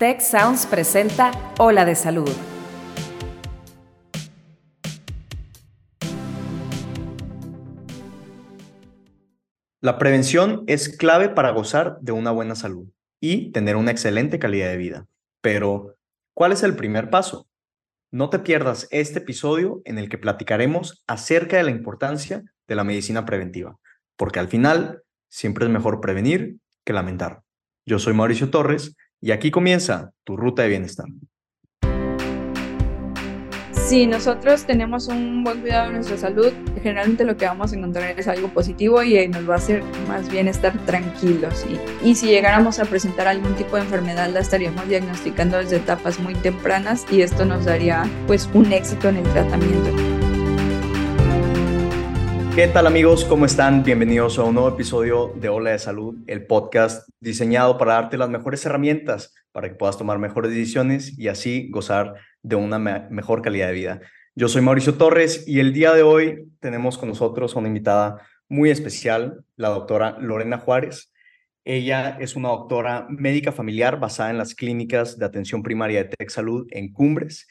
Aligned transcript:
Tech 0.00 0.22
Sounds 0.22 0.64
presenta 0.64 1.30
Ola 1.58 1.84
de 1.84 1.94
Salud. 1.94 2.30
La 9.82 9.98
prevención 9.98 10.64
es 10.68 10.96
clave 10.96 11.28
para 11.28 11.50
gozar 11.50 11.98
de 12.00 12.12
una 12.12 12.30
buena 12.30 12.54
salud 12.54 12.88
y 13.20 13.52
tener 13.52 13.76
una 13.76 13.90
excelente 13.90 14.38
calidad 14.38 14.70
de 14.70 14.78
vida. 14.78 15.06
Pero, 15.42 15.98
¿cuál 16.32 16.52
es 16.52 16.62
el 16.62 16.76
primer 16.76 17.10
paso? 17.10 17.46
No 18.10 18.30
te 18.30 18.38
pierdas 18.38 18.88
este 18.90 19.18
episodio 19.18 19.82
en 19.84 19.98
el 19.98 20.08
que 20.08 20.16
platicaremos 20.16 21.04
acerca 21.08 21.58
de 21.58 21.64
la 21.64 21.72
importancia 21.72 22.42
de 22.66 22.74
la 22.74 22.84
medicina 22.84 23.26
preventiva, 23.26 23.76
porque 24.16 24.38
al 24.38 24.48
final 24.48 25.02
siempre 25.28 25.66
es 25.66 25.70
mejor 25.70 26.00
prevenir 26.00 26.56
que 26.86 26.94
lamentar. 26.94 27.42
Yo 27.84 27.98
soy 27.98 28.14
Mauricio 28.14 28.48
Torres 28.48 28.96
y 29.20 29.32
aquí 29.32 29.50
comienza 29.50 30.12
tu 30.24 30.36
ruta 30.36 30.62
de 30.62 30.68
bienestar. 30.68 31.06
Si 33.90 34.06
nosotros 34.06 34.66
tenemos 34.66 35.08
un 35.08 35.42
buen 35.42 35.62
cuidado 35.62 35.88
de 35.88 35.94
nuestra 35.94 36.16
salud, 36.16 36.52
generalmente 36.80 37.24
lo 37.24 37.36
que 37.36 37.44
vamos 37.44 37.72
a 37.72 37.76
encontrar 37.76 38.14
es 38.16 38.28
algo 38.28 38.46
positivo 38.46 39.02
y 39.02 39.26
nos 39.26 39.50
va 39.50 39.54
a 39.54 39.56
hacer 39.56 39.82
más 40.06 40.30
bien 40.30 40.46
estar 40.46 40.72
tranquilos. 40.86 41.66
Y, 41.68 42.08
y 42.08 42.14
si 42.14 42.26
llegáramos 42.26 42.78
a 42.78 42.84
presentar 42.84 43.26
algún 43.26 43.52
tipo 43.56 43.74
de 43.74 43.82
enfermedad, 43.82 44.30
la 44.30 44.40
estaríamos 44.40 44.88
diagnosticando 44.88 45.58
desde 45.58 45.78
etapas 45.78 46.20
muy 46.20 46.34
tempranas 46.36 47.04
y 47.10 47.22
esto 47.22 47.44
nos 47.44 47.64
daría 47.64 48.08
pues 48.28 48.48
un 48.54 48.72
éxito 48.72 49.08
en 49.08 49.16
el 49.16 49.24
tratamiento. 49.24 50.29
¿Qué 52.54 52.66
tal 52.66 52.88
amigos? 52.88 53.24
¿Cómo 53.24 53.46
están? 53.46 53.84
Bienvenidos 53.84 54.36
a 54.38 54.42
un 54.42 54.54
nuevo 54.54 54.70
episodio 54.70 55.32
de 55.36 55.48
Ola 55.48 55.70
de 55.70 55.78
Salud, 55.78 56.16
el 56.26 56.46
podcast 56.46 57.08
diseñado 57.20 57.78
para 57.78 57.94
darte 57.94 58.18
las 58.18 58.28
mejores 58.28 58.66
herramientas 58.66 59.32
para 59.52 59.68
que 59.68 59.76
puedas 59.76 59.96
tomar 59.96 60.18
mejores 60.18 60.50
decisiones 60.50 61.16
y 61.16 61.28
así 61.28 61.70
gozar 61.70 62.14
de 62.42 62.56
una 62.56 62.78
mejor 62.78 63.40
calidad 63.40 63.68
de 63.68 63.72
vida. 63.72 64.00
Yo 64.34 64.48
soy 64.48 64.62
Mauricio 64.62 64.94
Torres 64.94 65.46
y 65.46 65.60
el 65.60 65.72
día 65.72 65.92
de 65.92 66.02
hoy 66.02 66.50
tenemos 66.58 66.98
con 66.98 67.08
nosotros 67.08 67.54
una 67.54 67.68
invitada 67.68 68.26
muy 68.48 68.70
especial, 68.70 69.44
la 69.54 69.68
doctora 69.68 70.16
Lorena 70.18 70.58
Juárez. 70.58 71.12
Ella 71.64 72.18
es 72.20 72.34
una 72.34 72.48
doctora 72.48 73.06
médica 73.10 73.52
familiar 73.52 74.00
basada 74.00 74.30
en 74.30 74.38
las 74.38 74.56
clínicas 74.56 75.18
de 75.18 75.24
atención 75.24 75.62
primaria 75.62 76.02
de 76.02 76.10
Tech 76.10 76.30
Salud 76.30 76.66
en 76.72 76.92
Cumbres 76.92 77.46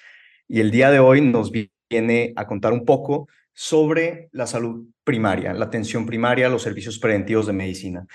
y 0.48 0.60
el 0.60 0.72
día 0.72 0.92
de 0.92 1.00
hoy 1.00 1.22
nos 1.22 1.52
viene 1.52 2.34
a 2.36 2.46
contar 2.46 2.74
un 2.74 2.84
poco 2.84 3.30
sobre 3.60 4.30
la 4.32 4.48
salud 4.48 4.88
primaria, 5.04 5.54
la 5.54 5.66
atención 5.66 6.06
primaria, 6.06 6.48
los 6.48 6.62
servicios 6.62 6.98
preventivos 6.98 7.46
de 7.46 7.52
medicina. 7.52 8.08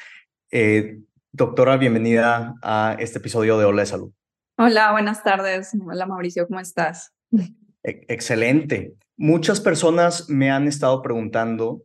Eh, 0.50 1.00
doctora, 1.32 1.76
bienvenida 1.76 2.54
a 2.62 2.96
este 2.98 3.18
episodio 3.18 3.58
de 3.58 3.66
Hola 3.66 3.82
de 3.82 3.86
Salud. 3.86 4.10
Hola, 4.56 4.92
buenas 4.92 5.22
tardes. 5.22 5.72
Hola 5.86 6.06
Mauricio, 6.06 6.46
¿cómo 6.46 6.60
estás? 6.60 7.12
E-, 7.82 8.06
excelente. 8.08 8.94
Muchas 9.18 9.60
personas 9.60 10.30
me 10.30 10.50
han 10.50 10.66
estado 10.66 11.02
preguntando, 11.02 11.82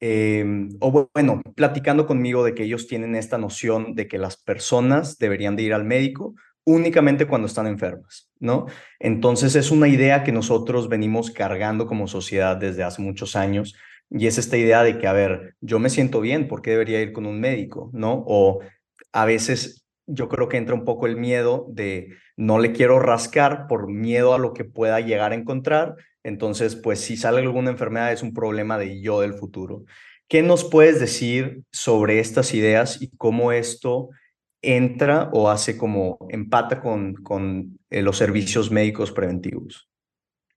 em, 0.00 0.70
o 0.80 1.10
bueno, 1.12 1.42
platicando 1.54 2.06
conmigo 2.06 2.44
de 2.44 2.54
que 2.54 2.62
ellos 2.62 2.86
tienen 2.86 3.14
esta 3.14 3.36
noción 3.36 3.94
de 3.94 4.08
que 4.08 4.16
las 4.16 4.38
personas 4.38 5.18
deberían 5.18 5.54
de 5.54 5.64
ir 5.64 5.74
al 5.74 5.84
médico 5.84 6.34
únicamente 6.64 7.26
cuando 7.26 7.46
están 7.46 7.66
enfermas, 7.66 8.30
¿no? 8.38 8.66
Entonces 8.98 9.56
es 9.56 9.70
una 9.70 9.88
idea 9.88 10.22
que 10.22 10.32
nosotros 10.32 10.88
venimos 10.88 11.30
cargando 11.30 11.86
como 11.86 12.06
sociedad 12.06 12.56
desde 12.56 12.82
hace 12.82 13.02
muchos 13.02 13.36
años 13.36 13.74
y 14.10 14.26
es 14.26 14.38
esta 14.38 14.56
idea 14.56 14.82
de 14.82 14.98
que, 14.98 15.06
a 15.06 15.12
ver, 15.12 15.54
yo 15.60 15.78
me 15.78 15.90
siento 15.90 16.20
bien, 16.20 16.48
¿por 16.48 16.62
qué 16.62 16.72
debería 16.72 17.00
ir 17.00 17.12
con 17.12 17.26
un 17.26 17.40
médico, 17.40 17.90
¿no? 17.92 18.24
O 18.26 18.60
a 19.12 19.24
veces 19.24 19.86
yo 20.06 20.28
creo 20.28 20.48
que 20.48 20.56
entra 20.56 20.74
un 20.74 20.84
poco 20.84 21.06
el 21.06 21.16
miedo 21.16 21.66
de 21.70 22.08
no 22.36 22.58
le 22.58 22.72
quiero 22.72 22.98
rascar 22.98 23.66
por 23.68 23.88
miedo 23.88 24.34
a 24.34 24.38
lo 24.38 24.52
que 24.52 24.64
pueda 24.64 25.00
llegar 25.00 25.32
a 25.32 25.36
encontrar, 25.36 25.94
entonces 26.24 26.74
pues 26.74 27.00
si 27.00 27.16
sale 27.16 27.40
alguna 27.40 27.70
enfermedad 27.70 28.12
es 28.12 28.22
un 28.22 28.34
problema 28.34 28.78
de 28.78 29.00
yo 29.00 29.20
del 29.20 29.34
futuro. 29.34 29.84
¿Qué 30.28 30.42
nos 30.42 30.64
puedes 30.64 31.00
decir 31.00 31.62
sobre 31.72 32.20
estas 32.20 32.54
ideas 32.54 33.00
y 33.00 33.10
cómo 33.16 33.52
esto 33.52 34.10
entra 34.62 35.30
o 35.32 35.48
hace 35.48 35.76
como 35.76 36.18
empata 36.28 36.80
con, 36.80 37.14
con 37.14 37.78
eh, 37.90 38.02
los 38.02 38.18
servicios 38.18 38.70
médicos 38.70 39.12
preventivos. 39.12 39.90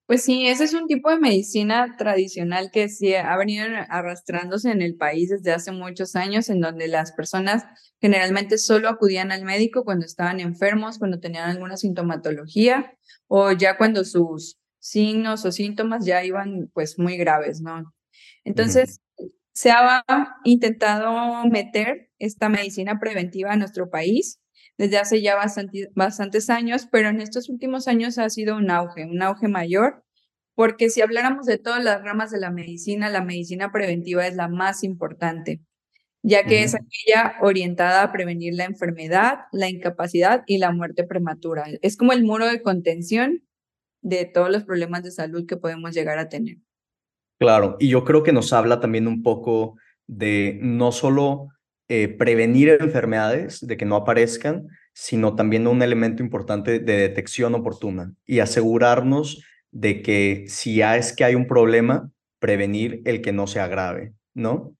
Pues 0.05 0.23
sí, 0.23 0.47
ese 0.47 0.65
es 0.65 0.73
un 0.73 0.87
tipo 0.87 1.09
de 1.09 1.17
medicina 1.17 1.95
tradicional 1.97 2.71
que 2.71 2.89
sí 2.89 3.15
ha 3.15 3.37
venido 3.37 3.65
arrastrándose 3.89 4.69
en 4.69 4.81
el 4.81 4.95
país 4.95 5.29
desde 5.29 5.53
hace 5.53 5.71
muchos 5.71 6.15
años, 6.17 6.49
en 6.49 6.59
donde 6.59 6.89
las 6.89 7.13
personas 7.13 7.63
generalmente 8.01 8.57
solo 8.57 8.89
acudían 8.89 9.31
al 9.31 9.45
médico 9.45 9.85
cuando 9.85 10.05
estaban 10.05 10.41
enfermos, 10.41 10.99
cuando 10.99 11.21
tenían 11.21 11.49
alguna 11.49 11.77
sintomatología 11.77 12.93
o 13.27 13.53
ya 13.53 13.77
cuando 13.77 14.03
sus 14.03 14.59
signos 14.77 15.45
o 15.45 15.51
síntomas 15.53 16.05
ya 16.05 16.21
iban 16.25 16.69
pues 16.73 16.99
muy 16.99 17.15
graves, 17.15 17.61
¿no? 17.61 17.93
Entonces, 18.43 18.99
se 19.53 19.71
ha 19.71 20.03
intentado 20.43 21.45
meter 21.45 22.09
esta 22.25 22.49
medicina 22.49 22.99
preventiva 22.99 23.51
a 23.51 23.57
nuestro 23.57 23.89
país 23.89 24.39
desde 24.77 24.97
hace 24.97 25.21
ya 25.21 25.35
bastantes 25.95 26.49
años, 26.49 26.87
pero 26.91 27.09
en 27.09 27.21
estos 27.21 27.49
últimos 27.49 27.87
años 27.87 28.17
ha 28.17 28.29
sido 28.29 28.55
un 28.55 28.71
auge, 28.71 29.05
un 29.05 29.21
auge 29.21 29.47
mayor, 29.47 30.03
porque 30.55 30.89
si 30.89 31.01
habláramos 31.01 31.45
de 31.45 31.57
todas 31.57 31.83
las 31.83 32.01
ramas 32.01 32.31
de 32.31 32.39
la 32.39 32.49
medicina, 32.49 33.09
la 33.09 33.23
medicina 33.23 33.71
preventiva 33.71 34.25
es 34.25 34.35
la 34.35 34.47
más 34.47 34.83
importante, 34.83 35.61
ya 36.23 36.45
que 36.45 36.63
es 36.63 36.75
aquella 36.75 37.35
orientada 37.41 38.03
a 38.03 38.11
prevenir 38.11 38.53
la 38.55 38.65
enfermedad, 38.65 39.41
la 39.51 39.69
incapacidad 39.69 40.43
y 40.47 40.57
la 40.57 40.71
muerte 40.71 41.03
prematura. 41.03 41.65
Es 41.81 41.97
como 41.97 42.13
el 42.13 42.23
muro 42.23 42.47
de 42.47 42.61
contención 42.61 43.43
de 44.01 44.25
todos 44.25 44.49
los 44.49 44.63
problemas 44.63 45.03
de 45.03 45.11
salud 45.11 45.45
que 45.47 45.57
podemos 45.57 45.93
llegar 45.93 46.17
a 46.17 46.29
tener. 46.29 46.57
Claro, 47.39 47.77
y 47.79 47.89
yo 47.89 48.03
creo 48.03 48.23
que 48.23 48.33
nos 48.33 48.53
habla 48.53 48.79
también 48.79 49.07
un 49.07 49.21
poco 49.21 49.75
de 50.07 50.59
no 50.61 50.91
solo 50.91 51.49
eh, 51.95 52.07
prevenir 52.07 52.69
enfermedades, 52.69 53.59
de 53.67 53.77
que 53.77 53.85
no 53.85 53.95
aparezcan, 53.95 54.67
sino 54.93 55.35
también 55.35 55.67
un 55.67 55.83
elemento 55.83 56.23
importante 56.23 56.79
de 56.79 56.97
detección 56.97 57.53
oportuna 57.53 58.15
y 58.25 58.39
asegurarnos 58.39 59.43
de 59.69 60.01
que 60.01 60.45
si 60.47 60.77
ya 60.77 60.97
es 60.97 61.15
que 61.15 61.23
hay 61.23 61.35
un 61.35 61.45
problema, 61.45 62.09
prevenir 62.39 63.03
el 63.05 63.21
que 63.21 63.31
no 63.31 63.45
se 63.45 63.59
agrave, 63.59 64.15
¿no? 64.33 64.75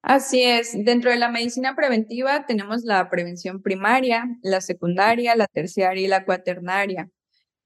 Así 0.00 0.42
es, 0.42 0.72
dentro 0.86 1.10
de 1.10 1.18
la 1.18 1.30
medicina 1.30 1.76
preventiva 1.76 2.46
tenemos 2.46 2.82
la 2.84 3.10
prevención 3.10 3.60
primaria, 3.60 4.24
la 4.40 4.62
secundaria, 4.62 5.36
la 5.36 5.48
terciaria 5.48 6.02
y 6.02 6.08
la 6.08 6.24
cuaternaria. 6.24 7.10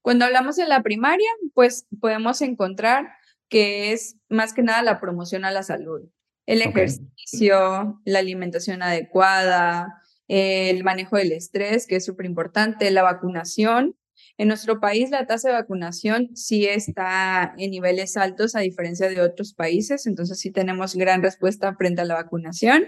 Cuando 0.01 0.25
hablamos 0.25 0.57
de 0.57 0.67
la 0.67 0.83
primaria, 0.83 1.29
pues 1.53 1.87
podemos 2.01 2.41
encontrar 2.41 3.07
que 3.47 3.93
es 3.93 4.17
más 4.27 4.53
que 4.53 4.61
nada 4.61 4.81
la 4.81 4.99
promoción 4.99 5.45
a 5.45 5.51
la 5.51 5.63
salud. 5.63 6.01
El 6.49 6.63
ejercicio, 6.63 8.01
la 8.05 8.17
alimentación 8.17 8.81
adecuada, 8.81 10.01
el 10.27 10.83
manejo 10.83 11.15
del 11.15 11.31
estrés, 11.31 11.85
que 11.85 11.97
es 11.97 12.05
súper 12.05 12.25
importante, 12.25 12.89
la 12.89 13.03
vacunación. 13.03 13.95
En 14.35 14.47
nuestro 14.47 14.79
país 14.79 15.11
la 15.11 15.27
tasa 15.27 15.49
de 15.49 15.53
vacunación 15.53 16.35
sí 16.35 16.65
está 16.65 17.53
en 17.59 17.69
niveles 17.69 18.17
altos 18.17 18.55
a 18.55 18.61
diferencia 18.61 19.09
de 19.09 19.21
otros 19.21 19.53
países, 19.53 20.07
entonces 20.07 20.39
sí 20.39 20.49
tenemos 20.49 20.95
gran 20.95 21.21
respuesta 21.21 21.75
frente 21.75 22.01
a 22.01 22.05
la 22.05 22.15
vacunación. 22.15 22.87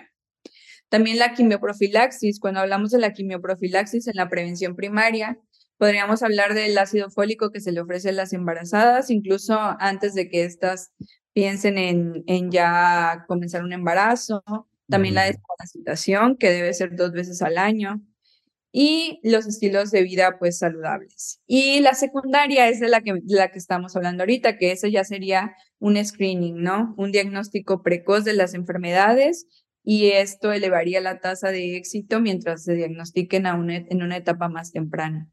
También 0.90 1.20
la 1.20 1.36
quimioprofilaxis, 1.36 2.40
cuando 2.40 2.62
hablamos 2.62 2.90
de 2.90 2.98
la 2.98 3.14
quimioprofilaxis 3.14 4.08
en 4.08 4.16
la 4.16 4.28
prevención 4.28 4.76
primaria, 4.76 5.38
Podríamos 5.82 6.22
hablar 6.22 6.54
del 6.54 6.78
ácido 6.78 7.10
fólico 7.10 7.50
que 7.50 7.60
se 7.60 7.72
le 7.72 7.82
ofrece 7.82 8.10
a 8.10 8.12
las 8.12 8.34
embarazadas, 8.34 9.10
incluso 9.10 9.58
antes 9.80 10.14
de 10.14 10.30
que 10.30 10.44
éstas 10.44 10.92
piensen 11.34 11.78
en, 11.78 12.24
en 12.28 12.52
ya 12.52 13.26
comenzar 13.28 13.64
un 13.64 13.74
embarazo. 13.74 14.44
También 14.88 15.16
la 15.16 15.24
desparasitación, 15.24 16.36
que 16.38 16.50
debe 16.50 16.74
ser 16.74 16.96
dos 16.96 17.12
veces 17.12 17.42
al 17.42 17.58
año. 17.58 18.02
Y 18.74 19.20
los 19.24 19.48
estilos 19.48 19.92
de 19.92 20.04
vida, 20.04 20.38
pues, 20.40 20.58
saludables. 20.58 21.42
Y 21.46 21.80
la 21.82 21.94
secundaria 21.94 22.68
es 22.70 22.80
de 22.80 22.88
la 22.88 23.02
que, 23.02 23.14
de 23.14 23.36
la 23.36 23.52
que 23.52 23.60
estamos 23.60 23.96
hablando 23.96 24.24
ahorita, 24.24 24.58
que 24.58 24.72
eso 24.72 24.88
ya 24.88 25.04
sería 25.04 25.56
un 25.80 26.04
screening, 26.04 26.62
¿no? 26.62 26.94
Un 26.98 27.12
diagnóstico 27.12 27.84
precoz 27.84 28.24
de 28.24 28.34
las 28.34 28.54
enfermedades 28.54 29.48
y 29.84 30.12
esto 30.12 30.52
elevaría 30.52 31.02
la 31.02 31.20
tasa 31.20 31.50
de 31.50 31.76
éxito 31.76 32.22
mientras 32.22 32.64
se 32.64 32.76
diagnostiquen 32.76 33.48
a 33.48 33.52
en 33.52 34.04
una 34.04 34.18
etapa 34.18 34.48
más 34.48 34.72
temprana. 34.72 35.28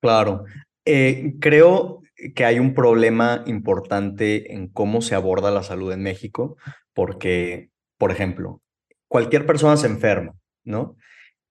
Claro. 0.00 0.44
Eh, 0.84 1.34
creo 1.40 2.02
que 2.34 2.44
hay 2.44 2.58
un 2.58 2.74
problema 2.74 3.42
importante 3.46 4.54
en 4.54 4.68
cómo 4.68 5.02
se 5.02 5.14
aborda 5.14 5.50
la 5.50 5.62
salud 5.62 5.92
en 5.92 6.02
México, 6.02 6.56
porque, 6.92 7.70
por 7.98 8.10
ejemplo, 8.10 8.62
cualquier 9.08 9.46
persona 9.46 9.76
se 9.76 9.86
enferma, 9.86 10.34
¿no? 10.64 10.96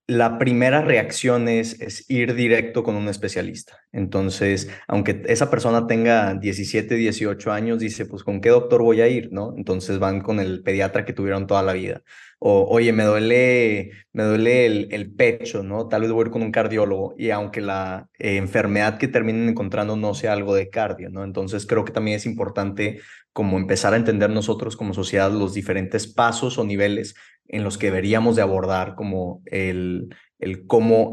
La 0.10 0.40
primera 0.40 0.82
reacción 0.82 1.48
es, 1.48 2.10
ir 2.10 2.34
directo 2.34 2.84
con 2.84 2.96
un 2.96 3.08
especialista. 3.08 3.78
Entonces, 3.92 4.68
aunque 4.88 5.22
esa 5.28 5.52
persona 5.52 5.86
tenga 5.86 6.34
17, 6.34 6.96
18 6.96 7.52
años, 7.52 7.80
dice, 7.80 8.08
pues, 8.08 8.24
¿con 8.24 8.42
qué 8.42 8.50
doctor 8.50 8.82
voy 8.82 9.02
a 9.02 9.08
ir? 9.08 9.32
¿No? 9.32 9.54
Entonces 9.56 10.00
van 10.00 10.22
con 10.22 10.40
el 10.40 10.64
pediatra 10.64 11.06
que 11.06 11.14
tuvieron 11.14 11.46
toda 11.46 11.62
la 11.62 11.74
vida. 11.74 12.02
O, 12.40 12.66
oye, 12.70 12.92
me 12.92 13.04
duele, 13.04 13.92
me 14.12 14.24
duele 14.24 14.66
el, 14.66 15.12
pecho, 15.14 15.62
¿no? 15.62 15.88
Tal 15.88 16.02
vez 16.02 16.12
voy 16.12 16.24
a 16.24 16.26
ir 16.26 16.32
con 16.32 16.42
un 16.42 16.52
cardiólogo. 16.52 17.14
Y 17.18 17.30
aunque 17.30 17.62
la 17.62 18.10
enfermedad 18.18 18.98
que 18.98 19.10
terminen 19.10 19.48
encontrando 19.50 19.96
no 19.96 20.16
sea 20.16 20.34
algo 20.34 20.56
de 20.56 20.70
cardio, 20.70 21.10
¿no? 21.12 21.24
Entonces, 21.24 21.68
creo 21.68 21.86
que 21.86 21.94
también 21.94 22.18
es 22.18 22.26
importante 22.26 23.00
como 23.32 23.58
empezar 23.58 23.94
a 23.94 23.98
entender 23.98 24.32
nosotros 24.32 24.76
como 24.76 24.94
sociedad 24.94 25.32
los 25.32 25.54
diferentes 25.54 26.08
pasos 26.08 26.58
o 26.58 26.64
niveles 26.64 27.16
en 27.50 27.64
los 27.64 27.78
que 27.78 27.88
deberíamos 27.88 28.36
de 28.36 28.42
abordar 28.42 28.96
como 28.96 29.42
el, 29.46 30.16
el 30.38 30.66
cómo 30.66 31.12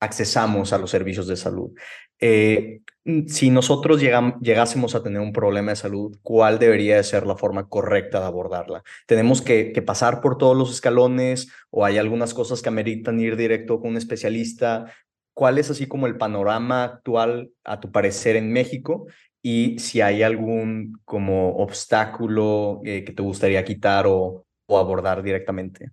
accesamos 0.00 0.72
a 0.72 0.78
los 0.78 0.90
servicios 0.90 1.26
de 1.26 1.36
salud. 1.36 1.72
Eh, 2.20 2.82
si 3.26 3.50
nosotros 3.50 4.00
llegásemos 4.00 4.94
a 4.94 5.02
tener 5.02 5.20
un 5.20 5.32
problema 5.32 5.72
de 5.72 5.76
salud, 5.76 6.16
¿cuál 6.22 6.60
debería 6.60 6.96
de 6.96 7.02
ser 7.02 7.26
la 7.26 7.36
forma 7.36 7.68
correcta 7.68 8.20
de 8.20 8.26
abordarla? 8.26 8.84
¿Tenemos 9.06 9.42
que, 9.42 9.72
que, 9.72 9.82
pasar 9.82 10.20
por 10.20 10.38
todos 10.38 10.56
los 10.56 10.70
escalones 10.70 11.48
o 11.70 11.84
hay 11.84 11.98
algunas 11.98 12.32
cosas 12.32 12.62
que 12.62 12.68
ameritan 12.68 13.18
ir 13.18 13.36
directo 13.36 13.80
con 13.80 13.90
un 13.90 13.96
especialista? 13.96 14.92
¿Cuál 15.34 15.58
es 15.58 15.70
así 15.70 15.86
como 15.86 16.06
el 16.06 16.16
panorama 16.16 16.84
actual, 16.84 17.50
a 17.64 17.80
tu 17.80 17.90
parecer, 17.90 18.36
en 18.36 18.52
México? 18.52 19.06
Y 19.42 19.78
si 19.80 20.00
hay 20.00 20.22
algún 20.22 21.00
como 21.04 21.56
obstáculo 21.56 22.82
eh, 22.84 23.02
que 23.04 23.12
te 23.12 23.22
gustaría 23.22 23.64
quitar 23.64 24.06
o, 24.06 24.46
o 24.72 24.78
abordar 24.78 25.22
directamente. 25.22 25.90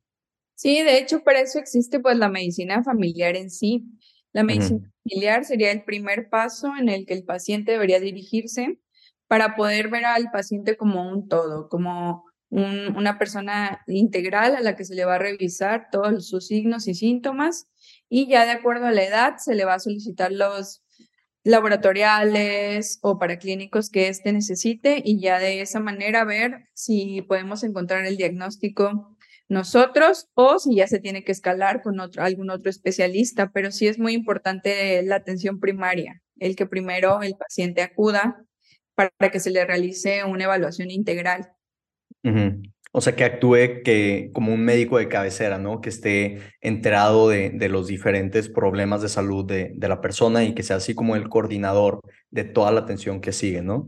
Sí, 0.56 0.82
de 0.84 0.98
hecho, 0.98 1.24
para 1.24 1.40
eso 1.40 1.60
existe 1.60 2.00
pues 2.00 2.18
la 2.18 2.30
medicina 2.30 2.84
familiar 2.84 3.36
en 3.36 3.50
sí. 3.50 3.86
La 4.34 4.44
medicina 4.44 4.92
familiar 5.04 5.46
sería 5.46 5.72
el 5.72 5.84
primer 5.84 6.30
paso 6.30 6.74
en 6.78 6.90
el 6.90 7.06
que 7.06 7.14
el 7.14 7.24
paciente 7.24 7.72
debería 7.72 8.00
dirigirse 8.00 8.80
para 9.28 9.56
poder 9.56 9.90
ver 9.90 10.06
al 10.06 10.32
paciente 10.32 10.76
como 10.76 11.10
un 11.10 11.28
todo, 11.28 11.70
como 11.70 12.26
una 12.50 13.20
persona 13.20 13.84
integral 13.88 14.56
a 14.56 14.62
la 14.62 14.76
que 14.76 14.84
se 14.84 14.96
le 14.96 15.06
va 15.06 15.16
a 15.16 15.20
revisar 15.20 15.90
todos 15.92 16.28
sus 16.28 16.48
signos 16.48 16.88
y 16.88 16.96
síntomas 16.96 17.68
y 18.10 18.28
ya 18.28 18.44
de 18.46 18.52
acuerdo 18.52 18.88
a 18.88 18.92
la 18.92 19.04
edad 19.04 19.38
se 19.38 19.54
le 19.54 19.66
va 19.66 19.76
a 19.76 19.80
solicitar 19.80 20.32
los 20.32 20.84
laboratoriales 21.50 23.00
o 23.02 23.18
para 23.18 23.40
clínicos 23.40 23.90
que 23.90 24.08
éste 24.08 24.32
necesite 24.32 25.02
y 25.04 25.20
ya 25.20 25.40
de 25.40 25.62
esa 25.62 25.80
manera 25.80 26.24
ver 26.24 26.70
si 26.74 27.24
podemos 27.24 27.64
encontrar 27.64 28.06
el 28.06 28.18
diagnóstico 28.18 29.18
nosotros 29.48 30.30
o 30.36 30.60
si 30.60 30.76
ya 30.76 30.88
se 30.88 31.00
tiene 31.00 31.24
que 31.24 31.32
escalar 31.32 31.82
con 31.82 32.00
otro, 32.00 32.24
algún 32.24 32.52
otro 32.52 32.70
especialista, 32.70 33.52
pero 33.52 33.72
sí 33.72 33.88
es 33.88 33.98
muy 33.98 34.14
importante 34.14 35.02
la 35.02 35.16
atención 35.16 35.60
primaria, 35.60 36.22
el 36.38 36.56
que 36.56 36.68
primero 36.68 37.24
el 37.24 37.34
paciente 37.36 37.82
acuda 37.82 38.46
para 38.94 39.32
que 39.32 39.40
se 39.40 39.50
le 39.50 39.66
realice 39.66 40.24
una 40.24 40.44
evaluación 40.44 40.92
integral. 40.92 41.52
O 42.92 43.02
sea, 43.02 43.16
que 43.16 43.24
actúe 43.24 43.84
que, 43.84 44.32
como 44.34 44.52
un 44.52 44.66
médico 44.66 44.98
de 44.98 45.08
cabecera, 45.08 45.60
¿no? 45.60 45.80
Que 45.80 45.90
esté 45.90 46.40
enterado 46.60 47.30
de, 47.30 47.52
los 47.70 47.88
diferentes 47.88 48.50
problemas 48.50 49.04
de 49.04 49.10
salud 49.10 49.46
de, 49.46 49.76
la 49.80 50.02
persona 50.02 50.44
y 50.44 50.56
que 50.56 50.64
sea 50.64 50.78
así 50.78 50.96
como 50.96 51.16
el 51.16 51.30
coordinador 51.30 52.02
de 52.32 52.46
toda 52.46 52.72
la 52.72 52.80
atención 52.82 53.22
que 53.22 53.32
sigue, 53.32 53.62
¿no? 53.62 53.88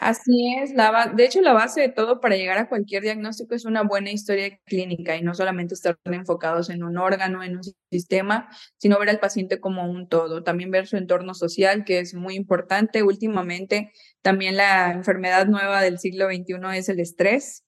Así 0.00 0.56
es. 0.56 0.74
De 1.14 1.24
hecho, 1.24 1.40
la 1.40 1.52
base 1.54 1.80
de 1.80 1.88
todo 1.88 2.20
para 2.20 2.36
llegar 2.36 2.58
a 2.58 2.68
cualquier 2.68 3.02
diagnóstico 3.02 3.54
es 3.54 3.64
una 3.64 3.82
buena 3.82 4.10
historia 4.10 4.58
clínica 4.64 5.16
y 5.16 5.22
no 5.22 5.34
solamente 5.34 5.74
estar 5.74 5.98
enfocados 6.04 6.70
en 6.70 6.82
un 6.82 6.98
órgano, 6.98 7.42
en 7.42 7.56
un 7.56 7.62
sistema, 7.90 8.48
sino 8.78 8.98
ver 8.98 9.10
al 9.10 9.20
paciente 9.20 9.60
como 9.60 9.90
un 9.90 10.08
todo. 10.08 10.42
También 10.42 10.70
ver 10.70 10.86
su 10.86 10.96
entorno 10.96 11.34
social, 11.34 11.84
que 11.84 11.98
es 12.00 12.14
muy 12.14 12.34
importante. 12.34 13.02
Últimamente, 13.02 13.92
también 14.22 14.56
la 14.56 14.92
enfermedad 14.92 15.46
nueva 15.46 15.82
del 15.82 15.98
siglo 15.98 16.26
XXI 16.26 16.78
es 16.78 16.88
el 16.88 17.00
estrés 17.00 17.63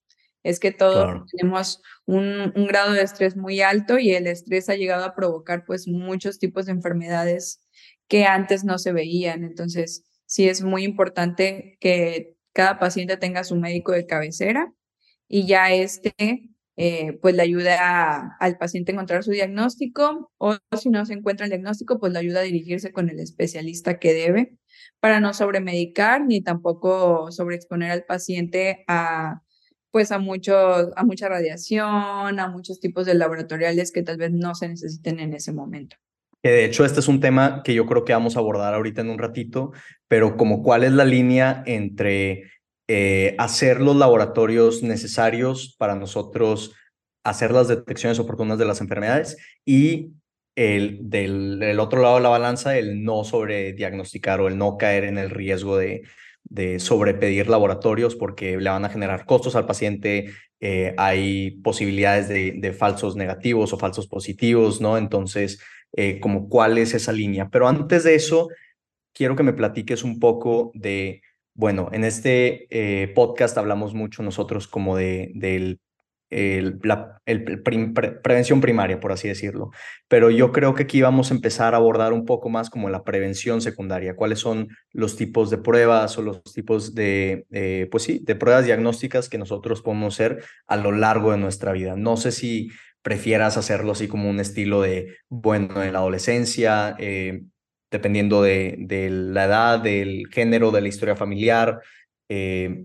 es 0.47 0.61
que 0.61 0.71
todos 0.71 1.29
tenemos 1.33 1.83
un, 2.05 2.53
un, 2.55 2.67
grado 2.67 2.93
de 2.93 3.03
estrés 3.03 3.37
muy 3.37 3.61
alto 3.63 3.99
y 3.99 4.13
el 4.13 4.29
estrés 4.29 4.69
ha 4.69 4.77
llegado 4.77 5.05
a 5.05 5.15
provocar 5.15 5.65
pues 5.67 5.89
muchos 5.89 6.39
tipos 6.39 6.67
de 6.67 6.73
enfermedades 6.73 7.67
que 8.07 8.27
antes 8.27 8.65
no 8.65 8.79
se 8.79 8.93
veían. 8.93 9.43
Entonces, 9.43 10.05
sí 10.25 10.49
es 10.49 10.63
muy 10.63 10.85
importante 10.85 11.77
que 11.81 12.37
cada 12.53 12.79
paciente 12.79 13.17
tenga 13.17 13.43
su 13.43 13.57
médico 13.57 13.91
de 13.91 14.07
cabecera 14.07 14.73
y 15.27 15.49
ya 15.49 15.73
este 15.73 16.15
eh, 16.77 17.19
pues 17.23 17.35
le 17.35 17.43
ayuda 17.43 18.37
al 18.39 18.57
paciente 18.57 18.93
a 18.93 18.95
encontrar 18.95 19.25
su 19.25 19.33
diagnóstico 19.33 20.31
o 20.39 20.57
si 20.79 20.91
no 20.91 21.05
se 21.07 21.15
encuentra 21.15 21.47
el 21.47 21.51
diagnóstico, 21.51 21.99
pues 21.99 22.13
le 22.13 22.21
ayuda 22.21 22.41
a 22.41 22.45
dirigirse 22.45 22.93
con 22.93 23.09
el 23.09 23.19
especialista 23.19 23.99
que 23.99 24.15
debe 24.15 24.59
para 25.01 25.19
no 25.19 25.35
sobremedicar 25.35 26.25
ni 26.25 26.41
tampoco 26.41 27.33
sobreexponer 27.33 27.91
al 27.91 28.05
paciente 28.05 28.85
a 28.87 29.43
pues 29.97 30.13
a, 30.13 30.19
mucho, 30.19 30.55
a 30.55 31.05
mucha 31.05 31.27
radiación, 31.27 32.39
a 32.39 32.49
muchos 32.53 32.81
tipos 32.81 33.07
de 33.07 33.15
laboratoriales 33.15 33.93
que 33.93 34.03
tal 34.03 34.19
vez 34.19 34.31
no 34.31 34.55
se 34.55 34.69
necesiten 34.69 35.21
en 35.21 35.33
ese 35.33 35.55
momento. 35.55 35.97
Que 36.43 36.51
de 36.51 36.67
hecho 36.67 36.85
este 36.85 37.01
es 37.01 37.09
un 37.09 37.19
tema 37.19 37.63
que 37.65 37.73
yo 37.73 37.87
creo 37.87 38.05
que 38.05 38.13
vamos 38.13 38.37
a 38.37 38.41
abordar 38.41 38.75
ahorita 38.75 39.01
en 39.01 39.09
un 39.09 39.19
ratito, 39.19 39.73
pero 40.07 40.37
como 40.37 40.63
cuál 40.63 40.85
es 40.85 40.93
la 40.93 41.07
línea 41.07 41.63
entre 41.65 42.43
eh, 42.89 43.37
hacer 43.39 43.81
los 43.81 43.97
laboratorios 43.97 44.83
necesarios 44.83 45.75
para 45.79 45.95
nosotros 45.95 46.75
hacer 47.25 47.53
las 47.53 47.69
detecciones 47.69 48.19
oportunas 48.19 48.59
de 48.59 48.67
las 48.67 48.83
enfermedades 48.83 49.39
y 49.65 50.11
el 50.57 51.09
del, 51.09 51.59
del 51.59 51.81
otro 51.81 52.03
lado 52.03 52.17
de 52.17 52.23
la 52.23 52.29
balanza, 52.29 52.77
el 52.77 53.03
no 53.03 53.25
sobrediagnosticar 53.25 54.43
o 54.43 54.49
el 54.49 54.59
no 54.59 54.77
caer 54.77 55.05
en 55.05 55.17
el 55.17 55.31
riesgo 55.31 55.79
de, 55.79 56.03
de 56.49 56.79
sobrepedir 56.79 57.49
laboratorios 57.49 58.15
porque 58.15 58.57
le 58.57 58.71
van 58.71 58.85
a 58.85 58.89
generar 58.89 59.27
costos 59.27 59.57
al 59.57 59.67
paciente, 59.67 60.31
eh, 60.61 60.95
hay 60.97 61.53
posibilidades 61.63 62.29
de, 62.29 62.73
falsos 62.73 63.17
negativos 63.17 63.73
o 63.73 63.79
falsos 63.79 64.07
positivos, 64.07 64.81
¿no? 64.81 64.97
Entonces, 64.97 65.61
eh, 65.93 66.21
como 66.21 66.49
cuál 66.49 66.79
es 66.79 66.95
esa 66.95 67.13
línea. 67.13 67.49
Pero 67.51 67.69
antes 67.69 68.05
de 68.05 68.15
eso, 68.15 68.49
quiero 69.13 69.37
que 69.37 69.43
me 69.43 69.53
platiques 69.53 70.05
un 70.05 70.19
poco 70.21 70.71
de, 70.75 71.23
bueno, 71.55 71.89
en 71.93 72.05
este 72.05 72.67
eh, 72.71 73.09
podcast 73.09 73.57
hablamos 73.59 73.95
mucho 73.95 74.23
nosotros 74.23 74.69
como 74.69 74.97
de, 74.97 75.33
del 75.35 75.81
el, 76.31 76.79
la 76.83 77.21
prevención 78.23 78.61
primaria, 78.61 79.01
por 79.01 79.13
así 79.13 79.29
decirlo. 79.29 79.71
Pero 80.09 80.31
yo 80.31 80.53
creo 80.53 80.75
que 80.75 80.85
aquí 80.85 81.01
vamos 81.01 81.31
a 81.31 81.35
empezar 81.35 81.75
a 81.75 81.79
abordar 81.79 82.13
un 82.13 82.25
poco 82.25 82.49
más 82.49 82.71
como 82.71 82.91
la 82.91 83.05
prevención 83.05 83.61
secundaria. 83.61 84.17
¿Cuáles 84.17 84.41
son 84.41 84.69
los 84.93 85.17
tipos 85.17 85.51
de 85.51 85.59
pruebas 85.59 86.19
o 86.19 86.23
los 86.23 86.43
tipos 86.43 86.95
de, 86.95 87.47
eh, 87.53 87.89
pues 87.91 88.03
sí, 88.03 88.21
de 88.23 88.35
pruebas 88.35 88.65
diagnósticas 88.65 89.29
que 89.29 89.39
nosotros 89.39 89.83
podemos 89.83 90.15
hacer 90.15 90.45
a 90.67 90.77
lo 90.77 90.93
largo 90.93 91.33
de 91.33 91.39
nuestra 91.39 91.73
vida? 91.73 91.97
No 91.97 92.17
sé 92.17 92.33
si 92.33 92.71
prefieras 93.03 93.57
hacerlo 93.57 93.93
así 93.93 94.09
como 94.09 94.29
un 94.29 94.41
estilo 94.41 94.83
de, 94.83 95.17
bueno, 95.29 95.83
en 95.83 95.93
la 95.93 96.01
adolescencia, 96.01 96.97
eh, 96.99 97.43
dependiendo 97.91 98.43
de, 98.43 98.77
de, 98.81 99.11
la 99.11 99.45
edad, 99.45 99.79
del 99.81 100.27
género, 100.33 100.73
de 100.73 100.81
la 100.81 100.89
historia 100.89 101.15
familiar. 101.15 101.81
Eh, 102.29 102.85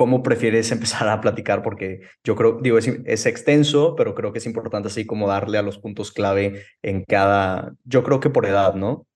¿Cómo 0.00 0.22
prefieres 0.22 0.72
empezar 0.72 1.10
a 1.10 1.20
platicar? 1.20 1.62
Porque 1.62 2.00
yo 2.24 2.34
creo, 2.34 2.58
digo, 2.62 2.78
es, 2.78 3.26
extenso, 3.26 3.94
pero 3.96 4.14
creo 4.14 4.32
que 4.32 4.38
es 4.38 4.46
importante 4.46 4.88
así 4.88 5.04
como 5.04 5.28
darle 5.28 5.58
a 5.58 5.62
los 5.62 5.78
puntos 5.78 6.10
clave 6.10 6.64
en 6.80 7.04
cada, 7.04 7.74
yo 7.84 8.02
creo 8.02 8.18
que 8.18 8.30
por 8.30 8.46
edad, 8.46 8.72
¿no? 8.76 9.06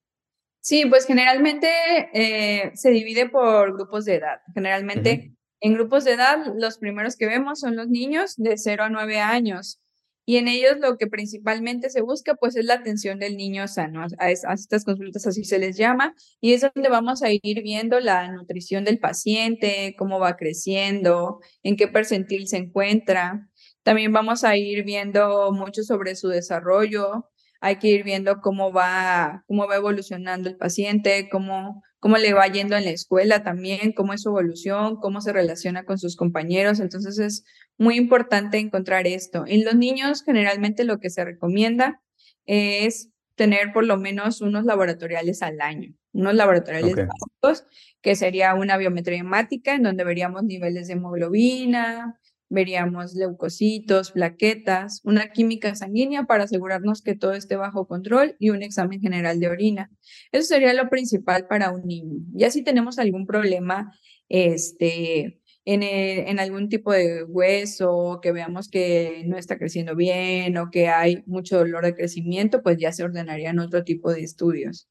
Sí, 0.61 0.85
pues 0.85 1.07
generalmente 1.07 1.71
eh, 2.13 2.71
se 2.75 2.91
divide 2.91 3.31
por 3.31 3.73
grupos 3.73 4.05
de 4.05 4.17
edad. 4.17 4.41
Generalmente 4.53 5.33
en 5.63 5.73
grupos 5.73 6.05
de 6.05 6.13
edad, 6.13 6.53
los 6.55 6.77
primeros 6.77 7.17
que 7.17 7.29
vemos 7.29 7.61
son 7.61 7.77
los 7.77 7.89
niños 7.89 8.35
de 8.37 8.59
0 8.59 8.85
a 8.85 8.91
9 8.91 9.21
años 9.21 9.81
y 10.27 10.37
en 10.37 10.49
ellos 10.49 10.77
lo 10.81 10.97
que 10.97 11.07
principalmente 11.07 11.91
se 11.91 12.01
busca 12.01 12.35
pues 12.35 12.57
es 12.57 12.65
la 12.65 12.75
atención 12.75 13.19
del 13.19 13.37
niño 13.37 13.69
sano, 13.69 14.07
a, 14.19 14.31
estas 14.31 14.85
consultas 14.85 15.27
así 15.27 15.45
se 15.45 15.59
les 15.59 15.77
llama, 15.77 16.15
y 16.41 16.55
es 16.55 16.63
donde 16.63 16.89
vamos 16.89 17.23
a 17.23 17.31
ir 17.31 17.63
viendo 17.63 18.01
la 18.01 18.31
nutrición 18.33 18.85
del 18.85 18.99
paciente, 18.99 19.95
cómo 19.99 20.19
va 20.19 20.37
creciendo, 20.37 21.41
en 21.63 21.77
qué 21.77 21.89
percentil 21.89 22.49
se 22.49 22.59
encuentra. 22.59 23.49
También 23.83 24.13
vamos 24.13 24.45
a 24.45 24.57
ir 24.57 24.85
viendo 24.85 25.53
mucho 25.53 25.83
sobre 25.83 26.17
su 26.17 26.29
desarrollo, 26.29 27.31
hay 27.61 27.77
que 27.77 27.89
ir 27.89 28.05
viendo 28.05 28.41
cómo 28.41 28.73
va, 28.73 29.43
cómo 29.47 29.67
va 29.67 29.77
evolucionando 29.77 30.49
el 30.51 30.57
paciente, 30.57 31.29
cómo, 31.31 31.83
cómo 32.05 32.19
le 32.19 32.35
va 32.35 32.47
yendo 32.49 32.77
en 32.77 32.85
la 32.85 32.91
escuela 32.91 33.43
también, 33.43 33.93
cómo 33.93 34.13
es 34.13 34.21
su 34.21 34.29
evolución, 34.29 34.97
cómo 34.97 35.23
se 35.23 35.33
relaciona 35.33 35.85
con 35.85 35.97
sus 35.97 36.17
compañeros. 36.17 36.79
Entonces 36.81 37.19
es 37.19 37.45
muy 37.79 37.97
importante 37.97 38.59
encontrar 38.59 39.07
esto. 39.07 39.45
En 39.47 39.65
los 39.65 39.75
niños 39.75 40.23
generalmente 40.23 40.85
lo 40.85 41.01
que 41.01 41.09
se 41.09 41.25
recomienda 41.25 42.03
es 42.45 43.09
tener 43.37 43.73
por 43.73 43.87
lo 43.87 43.97
menos 43.97 44.43
unos 44.43 44.67
laboratoriales 44.67 45.41
al 45.41 45.63
año, 45.63 45.95
unos 46.13 46.35
laboratoriales 46.35 46.95
básicos, 46.95 47.67
que 48.03 48.17
sería 48.17 48.53
una 48.53 48.77
biometría 48.77 49.21
hemática 49.21 49.75
en 49.75 49.85
donde 49.85 50.05
veríamos 50.05 50.43
niveles 50.45 50.89
de 50.89 50.93
hemoglobina, 50.93 52.21
veríamos 52.55 53.15
leucocitos, 53.15 54.13
plaquetas, 54.13 55.01
una 55.05 55.33
química 55.33 55.75
sanguínea 55.75 56.25
para 56.25 56.45
asegurarnos 56.45 57.03
que 57.03 57.15
todo 57.15 57.33
esté 57.33 57.57
bajo 57.57 57.87
control 57.87 58.37
y 58.39 58.51
un 58.51 58.63
examen 58.63 59.01
general 59.01 59.41
de 59.41 59.49
orina. 59.49 59.91
Eso 60.33 60.47
sería 60.47 60.73
lo 60.73 60.89
principal 60.89 61.47
para 61.47 61.71
un 61.71 61.87
niño. 61.87 62.21
Ya 62.33 62.51
si 62.51 62.63
tenemos 62.63 62.99
algún 62.99 63.27
problema, 63.27 63.93
este, 64.29 65.41
en, 65.65 65.83
en, 65.83 66.39
algún 66.39 66.69
tipo 66.69 66.93
de 66.93 67.25
hueso, 67.25 68.21
que 68.23 68.33
veamos 68.33 68.69
que 68.69 69.23
no 69.27 69.37
está 69.37 69.59
creciendo 69.59 69.97
bien 69.97 70.57
o 70.57 70.71
que 70.71 70.89
hay 70.89 71.23
mucho 71.27 71.59
dolor 71.59 71.85
de 71.85 71.95
crecimiento, 71.95 72.63
pues 72.63 72.79
ya 72.79 72.93
se 72.93 73.05
ordenarían 73.05 73.59
otro 73.59 73.85
tipo 73.85 74.13
de 74.13 74.23
estudios. 74.23 74.89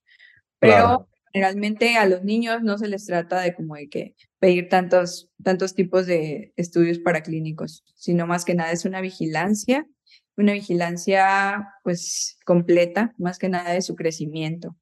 Pero 0.60 1.10
generalmente 1.32 1.98
a 1.98 2.06
los 2.06 2.24
niños 2.24 2.62
no 2.62 2.78
se 2.78 2.88
les 2.88 3.06
trata 3.06 3.42
de 3.42 3.54
como 3.54 3.76
de 3.76 3.90
que 3.90 4.16
pedir 4.44 4.68
tantos, 4.68 5.30
tantos 5.42 5.74
tipos 5.74 6.06
de 6.06 6.52
estudios 6.58 7.00
para 7.00 7.24
clínicos, 7.24 7.82
sino 7.96 8.28
más 8.28 8.44
que 8.44 8.56
nada 8.56 8.74
es 8.74 8.84
una 8.84 9.00
vigilancia, 9.00 9.88
una 10.36 10.52
vigilancia 10.52 11.70
pues 11.82 12.38
completa, 12.44 13.14
más 13.18 13.40
que 13.40 13.48
nada 13.48 13.72
de 13.72 13.82
su 13.82 13.96
crecimiento. 13.96 14.76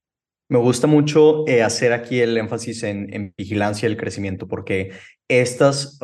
Me 0.49 0.57
gusta 0.57 0.87
mucho 0.87 1.47
eh, 1.47 1.61
hacer 1.61 1.93
aquí 1.93 2.21
el 2.21 2.35
énfasis 2.39 2.81
en, 2.81 3.13
en 3.13 3.35
vigilancia 3.37 3.87
del 3.87 3.99
crecimiento, 3.99 4.47
porque 4.47 4.93
estas 5.39 5.97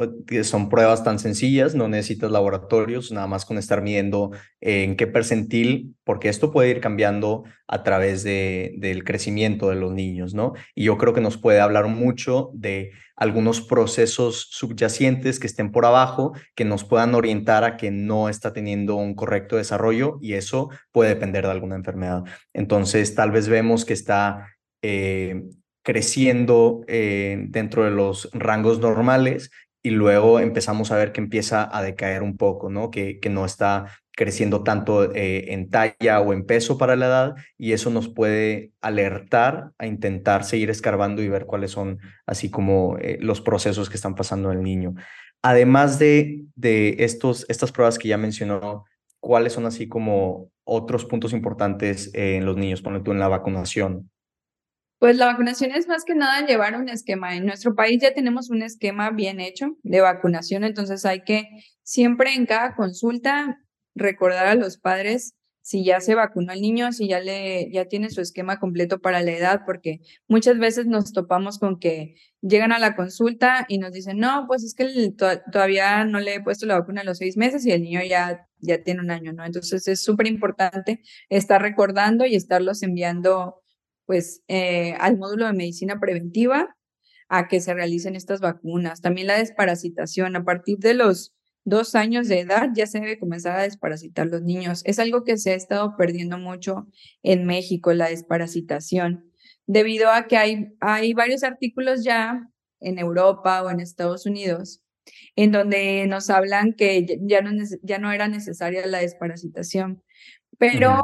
son 0.44 0.70
pruebas 0.70 1.04
tan 1.04 1.20
sencillas, 1.20 1.76
no 1.76 1.90
necesitas 1.90 2.32
laboratorios, 2.32 3.12
nada 3.12 3.28
más 3.28 3.44
con 3.44 3.58
estar 3.58 3.82
midiendo 3.82 4.32
eh, 4.62 4.84
en 4.84 4.96
qué 4.96 5.06
percentil, 5.06 5.96
porque 6.06 6.30
esto 6.30 6.50
puede 6.50 6.70
ir 6.70 6.80
cambiando 6.80 7.44
a 7.68 7.84
través 7.84 8.24
de, 8.24 8.76
del 8.78 9.04
crecimiento 9.04 9.70
de 9.70 9.76
los 9.76 9.92
niños, 9.92 10.34
¿no? 10.34 10.54
Y 10.76 10.86
yo 10.86 10.98
creo 10.98 11.14
que 11.14 11.20
nos 11.20 11.38
puede 11.38 11.60
hablar 11.60 11.88
mucho 11.88 12.52
de 12.54 12.92
algunos 13.18 13.60
procesos 13.60 14.48
subyacentes 14.50 15.40
que 15.40 15.48
estén 15.48 15.74
por 15.74 15.86
abajo, 15.86 16.32
que 16.56 16.64
nos 16.64 16.86
puedan 16.86 17.14
orientar 17.14 17.66
a 17.66 17.76
que 17.76 17.92
no 17.92 18.30
está 18.30 18.54
teniendo 18.54 18.96
un 18.96 19.14
correcto 19.14 19.58
desarrollo 19.58 20.20
y 20.22 20.34
eso 20.34 20.70
puede 20.94 21.10
depender 21.10 21.44
de 21.44 21.52
alguna 21.52 21.76
enfermedad. 21.76 22.24
Entonces, 22.54 23.14
tal 23.14 23.32
vez 23.32 23.50
vemos 23.50 23.84
que 23.84 23.94
está... 23.94 24.48
Eh, 24.82 25.44
creciendo 25.88 26.82
eh, 26.88 27.46
dentro 27.48 27.86
de 27.86 27.92
los 27.92 28.30
rangos 28.34 28.82
normales 28.82 29.52
y 29.82 29.92
luego 29.92 30.42
empezamos 30.42 30.92
a 30.92 30.98
ver 30.98 31.14
que 31.14 31.22
empieza 31.22 31.70
a 31.72 31.82
decaer 31.82 32.24
un 32.24 32.36
poco, 32.36 32.70
¿no? 32.70 32.92
Que, 32.92 33.22
que 33.22 33.30
no 33.30 33.46
está 33.46 33.86
creciendo 34.12 34.64
tanto 34.64 35.16
eh, 35.16 35.54
en 35.54 35.70
talla 35.70 36.20
o 36.20 36.34
en 36.34 36.46
peso 36.46 36.78
para 36.78 36.98
la 36.98 37.06
edad 37.06 37.36
y 37.58 37.72
eso 37.72 37.90
nos 37.90 38.10
puede 38.10 38.74
alertar 38.82 39.72
a 39.78 39.88
intentar 39.88 40.44
seguir 40.44 40.70
escarbando 40.70 41.22
y 41.22 41.30
ver 41.30 41.46
cuáles 41.46 41.72
son 41.72 42.00
así 42.26 42.52
como 42.52 42.98
eh, 42.98 43.18
los 43.22 43.40
procesos 43.40 43.90
que 43.90 43.96
están 43.96 44.16
pasando 44.16 44.52
en 44.52 44.58
el 44.58 44.66
niño. 44.66 44.94
Además 45.42 46.00
de, 46.00 46.44
de 46.56 46.98
estos, 47.00 47.46
estas 47.48 47.72
pruebas 47.72 47.98
que 47.98 48.10
ya 48.10 48.18
mencionó, 48.18 48.84
¿cuáles 49.22 49.54
son 49.54 49.66
así 49.66 49.88
como 49.88 50.52
otros 50.66 51.06
puntos 51.06 51.32
importantes 51.32 52.12
en 52.14 52.46
los 52.46 52.58
niños? 52.58 52.82
Ponle 52.82 53.00
tú 53.00 53.14
en 53.14 53.20
la 53.20 53.30
vacunación. 53.30 54.10
Pues 55.00 55.16
la 55.16 55.28
vacunación 55.28 55.72
es 55.72 55.88
más 55.88 56.04
que 56.06 56.16
nada 56.16 56.46
llevar 56.48 56.76
un 56.76 56.90
esquema. 56.90 57.36
En 57.36 57.46
nuestro 57.46 57.76
país 57.76 58.02
ya 58.02 58.14
tenemos 58.16 58.50
un 58.50 58.64
esquema 58.64 59.12
bien 59.12 59.40
hecho 59.40 59.78
de 59.84 60.02
vacunación, 60.02 60.64
entonces 60.64 61.06
hay 61.06 61.24
que 61.24 61.48
siempre 61.84 62.34
en 62.34 62.48
cada 62.48 62.76
consulta 62.76 63.60
recordar 63.94 64.48
a 64.48 64.56
los 64.56 64.78
padres 64.78 65.36
si 65.62 65.84
ya 65.84 66.00
se 66.00 66.16
vacunó 66.16 66.54
el 66.54 66.62
niño, 66.62 66.94
si 66.94 67.10
ya 67.10 67.20
le 67.20 67.70
ya 67.72 67.86
tiene 67.86 68.10
su 68.10 68.22
esquema 68.22 68.58
completo 68.58 69.00
para 69.00 69.22
la 69.22 69.32
edad, 69.32 69.62
porque 69.66 70.00
muchas 70.28 70.58
veces 70.60 70.88
nos 70.88 71.12
topamos 71.12 71.60
con 71.60 71.78
que 71.78 72.16
llegan 72.42 72.72
a 72.72 72.80
la 72.80 72.96
consulta 72.96 73.66
y 73.68 73.78
nos 73.78 73.92
dicen, 73.92 74.18
no, 74.18 74.46
pues 74.48 74.64
es 74.64 74.74
que 74.74 75.14
todavía 75.52 76.06
no 76.06 76.20
le 76.22 76.36
he 76.36 76.42
puesto 76.42 76.66
la 76.66 76.80
vacuna 76.80 77.02
a 77.02 77.04
los 77.04 77.18
seis 77.18 77.38
meses 77.38 77.66
y 77.66 77.72
el 77.72 77.84
niño 77.84 78.00
ya, 78.02 78.48
ya 78.60 78.82
tiene 78.82 79.02
un 79.02 79.12
año, 79.12 79.34
¿no? 79.34 79.46
Entonces 79.46 79.88
es 79.90 80.02
súper 80.02 80.28
importante 80.28 81.02
estar 81.30 81.62
recordando 81.62 82.26
y 82.26 82.36
estarlos 82.36 82.82
enviando 82.82 83.62
pues 84.08 84.42
eh, 84.48 84.96
al 85.00 85.18
módulo 85.18 85.46
de 85.46 85.54
medicina 85.54 86.00
preventiva 86.00 86.76
a 87.30 87.48
que 87.48 87.62
se 87.62 87.76
realicen 87.76 88.16
estas 88.16 88.42
vacunas. 88.42 89.02
También 89.02 89.28
la 89.28 89.38
desparasitación. 89.38 90.36
A 90.36 90.44
partir 90.44 90.80
de 90.80 90.96
los 90.96 91.36
dos 91.66 91.94
años 91.94 92.28
de 92.28 92.40
edad 92.40 92.70
ya 92.74 92.88
se 92.88 93.00
debe 93.00 93.20
comenzar 93.20 93.60
a 93.60 93.64
desparasitar 93.64 94.26
los 94.26 94.42
niños. 94.42 94.82
Es 94.86 94.98
algo 94.98 95.24
que 95.24 95.38
se 95.38 95.52
ha 95.52 95.56
estado 95.56 95.96
perdiendo 95.98 96.40
mucho 96.40 96.88
en 97.22 97.46
México, 97.46 97.94
la 97.94 98.10
desparasitación, 98.10 99.32
debido 99.68 100.10
a 100.10 100.28
que 100.28 100.38
hay, 100.38 100.70
hay 100.80 101.14
varios 101.14 101.44
artículos 101.44 102.04
ya 102.04 102.50
en 102.80 102.98
Europa 102.98 103.62
o 103.62 103.70
en 103.70 103.82
Estados 103.82 104.26
Unidos 104.26 104.82
en 105.36 105.52
donde 105.52 106.06
nos 106.08 106.30
hablan 106.30 106.74
que 106.74 107.20
ya 107.22 107.42
no, 107.42 107.52
ya 107.82 108.00
no 108.00 108.12
era 108.12 108.28
necesaria 108.28 108.86
la 108.88 109.00
desparasitación. 109.00 110.04
Pero 110.58 111.04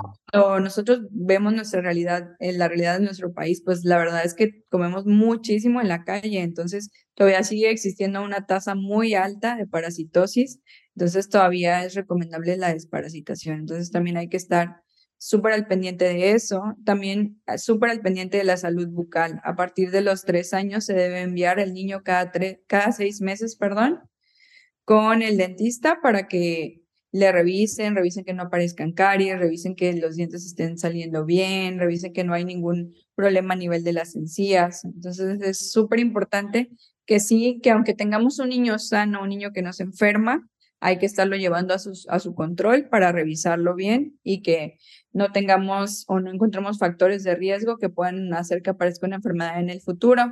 nosotros 0.60 1.02
vemos 1.12 1.54
nuestra 1.54 1.82
realidad, 1.82 2.30
en 2.40 2.58
la 2.58 2.68
realidad 2.68 2.98
de 2.98 3.06
nuestro 3.06 3.34
país, 3.34 3.62
pues 3.64 3.84
la 3.84 3.98
verdad 3.98 4.26
es 4.26 4.34
que 4.34 4.64
comemos 4.70 5.06
muchísimo 5.06 5.80
en 5.80 5.88
la 5.88 6.04
calle, 6.04 6.42
entonces 6.42 6.90
todavía 7.14 7.44
sigue 7.44 7.70
existiendo 7.70 8.24
una 8.24 8.48
tasa 8.48 8.74
muy 8.74 9.14
alta 9.14 9.56
de 9.56 9.68
parasitosis, 9.68 10.60
entonces 10.96 11.30
todavía 11.30 11.86
es 11.86 11.94
recomendable 11.94 12.58
la 12.58 12.74
desparasitación, 12.74 13.60
entonces 13.60 13.92
también 13.92 14.18
hay 14.18 14.28
que 14.28 14.38
estar 14.38 14.84
súper 15.24 15.54
al 15.54 15.68
pendiente 15.68 16.06
de 16.06 16.32
eso, 16.32 16.62
también 16.84 17.42
ah, 17.46 17.58
súper 17.58 17.92
al 17.92 18.02
pendiente 18.02 18.38
de 18.38 18.44
la 18.44 18.58
salud 18.58 18.90
bucal. 18.90 19.40
A 19.46 19.56
partir 19.56 19.90
de 19.92 20.02
los 20.02 20.24
tres 20.24 20.54
años 20.54 20.86
se 20.86 20.94
debe 20.94 21.22
enviar 21.22 21.60
el 21.60 21.74
niño 21.74 22.02
cada, 22.04 22.30
cada 22.68 22.92
seis 22.92 23.22
meses, 23.22 23.56
perdón, 23.56 24.00
con 24.84 25.22
el 25.22 25.38
dentista 25.38 26.00
para 26.02 26.28
que 26.28 26.83
le 27.14 27.32
revisen, 27.32 27.96
revisen 27.96 28.26
que 28.26 28.34
no 28.34 28.44
aparezcan 28.44 28.92
caries, 28.92 29.38
revisen 29.38 29.76
que 29.76 29.94
los 29.94 30.16
dientes 30.16 30.46
estén 30.46 30.80
saliendo 30.80 31.26
bien, 31.26 31.78
revisen 31.78 32.12
que 32.12 32.24
no 32.24 32.34
hay 32.34 32.44
ningún 32.44 32.96
problema 33.14 33.54
a 33.54 33.58
nivel 33.58 33.84
de 33.84 33.94
las 33.94 34.16
encías. 34.16 34.84
Entonces 34.84 35.40
es 35.42 35.72
súper 35.72 36.00
importante 36.00 36.72
que 37.06 37.20
sí, 37.20 37.60
que 37.62 37.70
aunque 37.70 37.94
tengamos 37.94 38.40
un 38.40 38.50
niño 38.50 38.80
sano, 38.80 39.22
un 39.22 39.30
niño 39.30 39.52
que 39.54 39.62
no 39.62 39.74
se 39.74 39.84
enferma, 39.84 40.50
hay 40.80 40.98
que 40.98 41.06
estarlo 41.06 41.36
llevando 41.36 41.76
a, 41.76 41.80
sus, 41.80 42.10
a 42.10 42.18
su 42.18 42.34
control 42.34 42.90
para 42.90 43.12
revisarlo 43.12 43.76
bien 43.76 44.20
y 44.24 44.42
que 44.42 44.80
no 45.12 45.32
tengamos 45.32 46.06
o 46.08 46.20
no 46.20 46.32
encontremos 46.32 46.80
factores 46.80 47.24
de 47.24 47.36
riesgo 47.36 47.78
que 47.78 47.90
puedan 47.90 48.34
hacer 48.34 48.64
que 48.64 48.72
aparezca 48.72 49.06
una 49.06 49.18
enfermedad 49.18 49.60
en 49.60 49.70
el 49.70 49.82
futuro. 49.82 50.24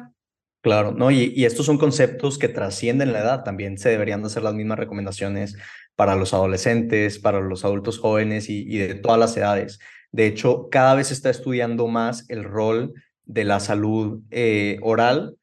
Claro, 0.62 0.92
no, 0.92 1.10
y, 1.10 1.34
y, 1.36 1.46
estos 1.46 1.66
son 1.66 1.80
conceptos 1.80 2.38
que 2.38 2.48
trascienden 2.48 3.14
la 3.14 3.20
edad. 3.22 3.44
También 3.44 3.80
se 3.80 3.90
deberían 3.90 4.22
de 4.22 4.28
hacer 4.28 4.44
las 4.44 4.54
mismas 4.54 4.78
recomendaciones 4.78 5.58
para 5.96 6.16
los 6.16 6.34
adolescentes, 6.34 7.20
para 7.20 7.42
los 7.42 7.66
adultos 7.66 8.00
jóvenes 8.00 8.50
y, 8.50 8.78
de 8.78 8.96
todas 8.96 9.20
las 9.20 9.36
edades. 9.38 9.80
De 10.12 10.26
hecho, 10.26 10.68
cada 10.70 10.96
vez 10.96 11.08
se 11.08 11.14
está 11.14 11.30
estudiando 11.30 11.88
más 11.88 12.30
el 12.30 12.44
rol 12.44 12.94
de 13.26 13.44
la 13.44 13.60
salud 13.60 14.22
eh, 14.32 14.80
oral 14.82 15.38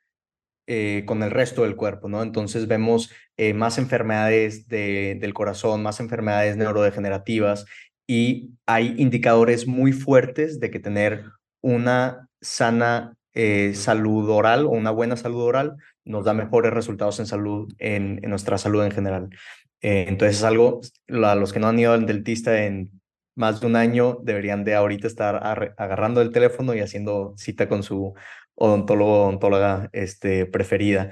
eh, 0.66 1.04
con 1.06 1.22
el 1.22 1.30
resto 1.30 1.62
del 1.62 1.76
cuerpo, 1.76 2.08
¿no? 2.08 2.22
Entonces 2.22 2.66
vemos 2.66 3.10
eh, 3.36 3.54
más 3.54 3.78
enfermedades 3.78 4.68
del 4.68 5.32
corazón, 5.32 5.82
más 5.82 6.00
enfermedades 6.00 6.56
neurodegenerativas 6.56 7.64
y 8.06 8.50
hay 8.66 8.94
indicadores 8.98 9.66
muy 9.66 9.92
fuertes 9.92 10.60
de 10.60 10.70
que 10.70 10.80
tener 10.80 11.24
una 11.60 12.28
sana 12.40 13.17
salud 13.74 14.28
oral 14.28 14.66
o 14.66 14.70
una 14.70 14.90
buena 14.90 15.16
salud 15.16 15.42
oral 15.42 15.76
nos 16.04 16.24
da 16.24 16.34
mejores 16.34 16.72
resultados 16.72 17.20
en 17.20 17.26
salud, 17.26 17.72
en 17.78 18.20
nuestra 18.22 18.58
salud 18.58 18.84
en 18.84 18.90
general. 18.90 19.28
Eh, 19.80 20.06
entonces 20.08 20.38
es 20.38 20.44
algo, 20.44 20.80
a 21.08 21.34
los 21.34 21.52
que 21.52 21.60
no 21.60 21.68
han 21.68 21.78
ido 21.78 21.92
al 21.92 22.06
dentista 22.06 22.64
en 22.64 22.90
más 23.36 23.60
de 23.60 23.68
un 23.68 23.76
año 23.76 24.18
deberían 24.22 24.64
de 24.64 24.74
ahorita 24.74 25.06
estar 25.06 25.36
agarrando 25.76 26.20
el 26.20 26.32
teléfono 26.32 26.74
y 26.74 26.80
haciendo 26.80 27.34
cita 27.36 27.68
con 27.68 27.84
su 27.84 28.14
odontólogo 28.56 29.12
o 29.12 29.22
odontóloga 29.28 29.88
este, 29.92 30.44
preferida. 30.46 31.10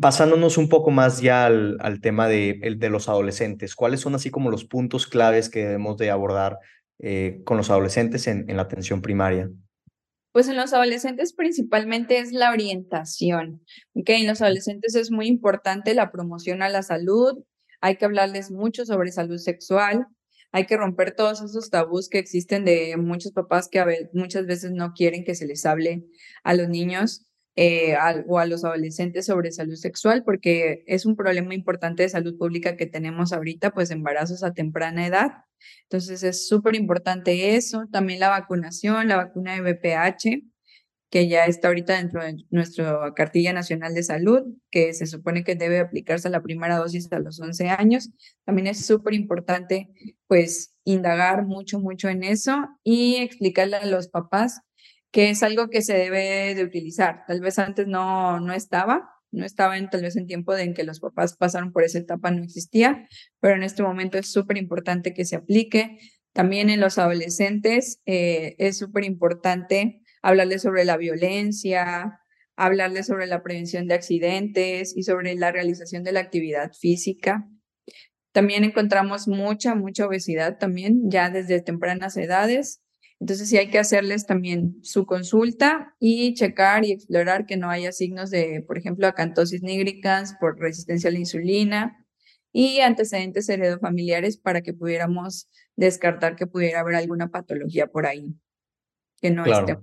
Pasándonos 0.00 0.58
un 0.58 0.68
poco 0.68 0.90
más 0.90 1.22
ya 1.22 1.46
al, 1.46 2.00
tema 2.02 2.28
de, 2.28 2.58
el, 2.62 2.78
de 2.78 2.90
los 2.90 3.08
adolescentes, 3.08 3.74
¿cuáles 3.74 4.00
son 4.00 4.14
así 4.14 4.30
como 4.30 4.50
los 4.50 4.64
puntos 4.64 5.06
claves 5.06 5.48
que 5.48 5.64
debemos 5.64 5.96
de 5.96 6.10
abordar 6.10 6.58
eh, 6.98 7.40
con 7.44 7.56
los 7.56 7.70
adolescentes 7.70 8.26
en, 8.26 8.44
en 8.48 8.56
la 8.56 8.62
atención 8.62 9.00
primaria? 9.00 9.48
Pues 10.34 10.48
en 10.48 10.56
los 10.56 10.72
adolescentes 10.72 11.32
principalmente 11.32 12.18
es 12.18 12.32
la 12.32 12.50
orientación. 12.50 13.62
Okay, 13.94 14.22
en 14.22 14.26
los 14.26 14.42
adolescentes 14.42 14.96
es 14.96 15.12
muy 15.12 15.28
importante 15.28 15.94
la 15.94 16.10
promoción 16.10 16.60
a 16.60 16.68
la 16.68 16.82
salud, 16.82 17.44
hay 17.80 17.98
que 17.98 18.04
hablarles 18.04 18.50
mucho 18.50 18.84
sobre 18.84 19.12
salud 19.12 19.38
sexual, 19.38 20.08
hay 20.50 20.66
que 20.66 20.76
romper 20.76 21.14
todos 21.14 21.40
esos 21.40 21.70
tabús 21.70 22.08
que 22.08 22.18
existen 22.18 22.64
de 22.64 22.96
muchos 22.96 23.30
papás 23.30 23.68
que 23.68 24.08
muchas 24.12 24.44
veces 24.46 24.72
no 24.72 24.92
quieren 24.92 25.22
que 25.22 25.36
se 25.36 25.46
les 25.46 25.64
hable 25.66 26.04
a 26.42 26.54
los 26.54 26.68
niños 26.68 27.24
eh, 27.56 27.94
a 27.94 28.46
los 28.46 28.64
adolescentes 28.64 29.26
sobre 29.26 29.52
salud 29.52 29.76
sexual, 29.76 30.24
porque 30.24 30.82
es 30.86 31.06
un 31.06 31.14
problema 31.14 31.54
importante 31.54 32.02
de 32.02 32.08
salud 32.08 32.36
pública 32.36 32.76
que 32.76 32.86
tenemos 32.86 33.32
ahorita, 33.32 33.70
pues 33.70 33.90
embarazos 33.90 34.42
a 34.42 34.52
temprana 34.54 35.06
edad. 35.06 35.30
Entonces 35.84 36.22
es 36.22 36.48
súper 36.48 36.74
importante 36.74 37.56
eso, 37.56 37.84
también 37.92 38.20
la 38.20 38.28
vacunación, 38.28 39.08
la 39.08 39.16
vacuna 39.16 39.54
de 39.54 39.60
BPH, 39.60 40.42
que 41.10 41.28
ya 41.28 41.44
está 41.44 41.68
ahorita 41.68 41.96
dentro 41.96 42.24
de 42.24 42.44
nuestra 42.50 43.14
cartilla 43.14 43.52
nacional 43.52 43.94
de 43.94 44.02
salud, 44.02 44.42
que 44.72 44.92
se 44.94 45.06
supone 45.06 45.44
que 45.44 45.54
debe 45.54 45.78
aplicarse 45.78 46.28
la 46.28 46.42
primera 46.42 46.76
dosis 46.76 47.12
a 47.12 47.20
los 47.20 47.40
11 47.40 47.68
años. 47.68 48.10
También 48.44 48.66
es 48.66 48.84
súper 48.84 49.14
importante, 49.14 49.90
pues, 50.26 50.74
indagar 50.82 51.46
mucho, 51.46 51.78
mucho 51.78 52.08
en 52.08 52.24
eso 52.24 52.68
y 52.82 53.18
explicarle 53.18 53.76
a 53.76 53.86
los 53.86 54.08
papás 54.08 54.62
que 55.14 55.30
es 55.30 55.44
algo 55.44 55.70
que 55.70 55.80
se 55.80 55.94
debe 55.94 56.56
de 56.56 56.64
utilizar. 56.64 57.24
Tal 57.28 57.40
vez 57.40 57.60
antes 57.60 57.86
no, 57.86 58.40
no 58.40 58.52
estaba, 58.52 59.12
no 59.30 59.44
estaba 59.46 59.78
en, 59.78 59.88
tal 59.88 60.02
vez 60.02 60.16
en 60.16 60.26
tiempo 60.26 60.56
en 60.56 60.74
que 60.74 60.82
los 60.82 60.98
papás 60.98 61.36
pasaron 61.36 61.70
por 61.70 61.84
esa 61.84 62.00
etapa, 62.00 62.32
no 62.32 62.42
existía, 62.42 63.06
pero 63.38 63.54
en 63.54 63.62
este 63.62 63.84
momento 63.84 64.18
es 64.18 64.32
súper 64.32 64.56
importante 64.56 65.14
que 65.14 65.24
se 65.24 65.36
aplique. 65.36 65.98
También 66.32 66.68
en 66.68 66.80
los 66.80 66.98
adolescentes 66.98 68.02
eh, 68.06 68.56
es 68.58 68.76
súper 68.76 69.04
importante 69.04 70.02
hablarles 70.20 70.62
sobre 70.62 70.84
la 70.84 70.96
violencia, 70.96 72.18
hablarles 72.56 73.06
sobre 73.06 73.28
la 73.28 73.44
prevención 73.44 73.86
de 73.86 73.94
accidentes 73.94 74.96
y 74.96 75.04
sobre 75.04 75.36
la 75.36 75.52
realización 75.52 76.02
de 76.02 76.10
la 76.10 76.20
actividad 76.20 76.72
física. 76.72 77.48
También 78.32 78.64
encontramos 78.64 79.28
mucha, 79.28 79.76
mucha 79.76 80.08
obesidad 80.08 80.58
también 80.58 81.08
ya 81.08 81.30
desde 81.30 81.62
tempranas 81.62 82.16
edades. 82.16 82.83
Entonces 83.24 83.48
sí 83.48 83.56
hay 83.56 83.70
que 83.70 83.78
hacerles 83.78 84.26
también 84.26 84.76
su 84.82 85.06
consulta 85.06 85.94
y 85.98 86.34
checar 86.34 86.84
y 86.84 86.92
explorar 86.92 87.46
que 87.46 87.56
no 87.56 87.70
haya 87.70 87.90
signos 87.90 88.28
de, 88.28 88.62
por 88.66 88.76
ejemplo, 88.76 89.06
acantosis 89.06 89.62
nigricans 89.62 90.34
por 90.38 90.60
resistencia 90.60 91.08
a 91.08 91.12
la 91.14 91.20
insulina 91.20 92.06
y 92.52 92.80
antecedentes 92.80 93.48
heredofamiliares 93.48 94.36
para 94.36 94.60
que 94.60 94.74
pudiéramos 94.74 95.48
descartar 95.74 96.36
que 96.36 96.46
pudiera 96.46 96.80
haber 96.80 96.96
alguna 96.96 97.30
patología 97.30 97.86
por 97.86 98.04
ahí 98.04 98.34
que 99.22 99.30
no 99.30 99.46
esté 99.46 99.78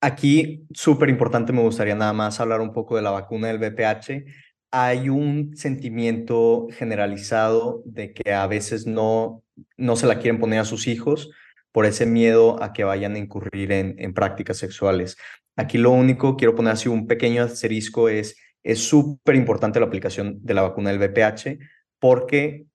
Aquí, 0.00 0.68
súper 0.72 1.08
importante, 1.08 1.52
me 1.52 1.62
gustaría 1.62 1.96
nada 1.96 2.12
más 2.12 2.38
hablar 2.38 2.60
un 2.60 2.72
poco 2.72 2.94
de 2.94 3.02
la 3.02 3.10
vacuna 3.10 3.48
del 3.48 3.58
VPH. 3.58 4.26
Hay 4.70 5.08
un 5.08 5.56
sentimiento 5.56 6.68
generalizado 6.70 7.82
de 7.84 8.14
que 8.14 8.32
a 8.32 8.46
veces 8.46 8.86
no, 8.86 9.42
no 9.76 9.96
se 9.96 10.06
la 10.06 10.20
quieren 10.20 10.38
poner 10.38 10.60
a 10.60 10.64
sus 10.64 10.86
hijos 10.86 11.30
por 11.72 11.86
ese 11.86 12.06
miedo 12.06 12.62
a 12.62 12.72
que 12.72 12.84
vayan 12.84 13.14
a 13.14 13.18
incurrir 13.18 13.72
en, 13.72 13.94
en 13.98 14.14
prácticas 14.14 14.58
sexuales. 14.58 15.16
Aquí 15.56 15.78
lo 15.78 15.90
único, 15.90 16.36
quiero 16.36 16.54
poner 16.54 16.72
así 16.72 16.88
un 16.88 17.06
pequeño 17.06 17.42
asterisco, 17.44 18.08
es 18.08 18.36
es 18.62 18.86
súper 18.86 19.36
importante 19.36 19.80
la 19.80 19.86
aplicación 19.86 20.38
de 20.42 20.54
la 20.54 20.62
vacuna 20.62 20.90
del 20.90 20.98
VPH 20.98 21.58
porque 21.98 22.66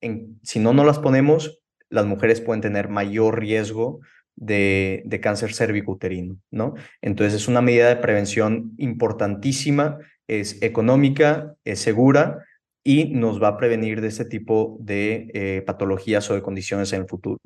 si 0.43 0.59
no 0.59 0.73
nos 0.73 0.85
las 0.85 0.99
ponemos, 0.99 1.59
las 1.89 2.05
mujeres 2.05 2.41
pueden 2.41 2.61
tener 2.61 2.89
mayor 2.89 3.39
riesgo 3.39 3.99
de, 4.35 5.03
de 5.05 5.19
cáncer 5.19 5.53
cervicuterino, 5.53 6.37
¿no? 6.51 6.75
Entonces 7.01 7.41
es 7.41 7.47
una 7.47 7.61
medida 7.61 7.87
de 7.87 7.95
prevención 7.95 8.73
importantísima, 8.77 9.97
es 10.27 10.61
económica, 10.61 11.55
es 11.63 11.79
segura 11.79 12.45
y 12.83 13.05
nos 13.05 13.41
va 13.41 13.49
a 13.49 13.57
prevenir 13.57 14.01
de 14.01 14.09
este 14.09 14.25
tipo 14.25 14.77
de 14.79 15.31
eh, 15.33 15.63
patologías 15.65 16.29
o 16.29 16.35
de 16.35 16.43
condiciones 16.43 16.93
en 16.93 17.01
el 17.01 17.07
futuro. 17.07 17.39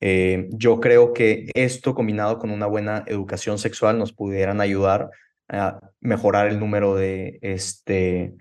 Eh, 0.00 0.48
yo 0.50 0.80
creo 0.80 1.12
que 1.12 1.50
esto 1.54 1.94
combinado 1.94 2.38
con 2.38 2.50
una 2.50 2.66
buena 2.66 3.04
educación 3.06 3.58
sexual 3.58 3.98
nos 3.98 4.12
pudieran 4.12 4.60
ayudar 4.60 5.10
a 5.48 5.78
mejorar 6.00 6.48
el 6.48 6.58
número 6.58 6.94
de, 6.94 7.38
este, 7.42 8.34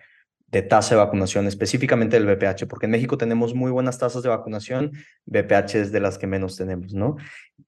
de 0.48 0.62
tasa 0.62 0.96
de 0.96 1.02
vacunación, 1.02 1.48
específicamente 1.48 2.20
del 2.20 2.28
VPH, 2.28 2.68
porque 2.68 2.86
en 2.86 2.92
México 2.92 3.18
tenemos 3.18 3.54
muy 3.54 3.72
buenas 3.72 3.98
tasas 3.98 4.24
de 4.24 4.30
vacunación, 4.30 4.92
VPH 5.26 5.76
es 5.76 5.92
de 5.92 6.00
las 6.00 6.18
que 6.18 6.28
menos 6.28 6.58
tenemos, 6.58 6.94
¿no? 6.94 7.18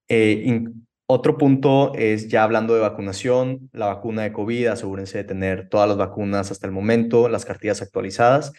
Eh, 0.08 0.64
otro 1.08 1.38
punto 1.38 1.94
es 1.94 2.30
ya 2.30 2.44
hablando 2.44 2.74
de 2.74 2.82
vacunación, 2.82 3.70
la 3.74 3.86
vacuna 3.86 4.24
de 4.24 4.34
COVID, 4.34 4.68
asegúrense 4.68 5.20
de 5.20 5.24
tener 5.24 5.70
todas 5.70 5.88
las 5.88 5.98
vacunas 5.98 6.50
hasta 6.50 6.66
el 6.66 6.74
momento, 6.74 7.30
las 7.30 7.46
cartillas 7.46 7.84
actualizadas. 7.84 8.54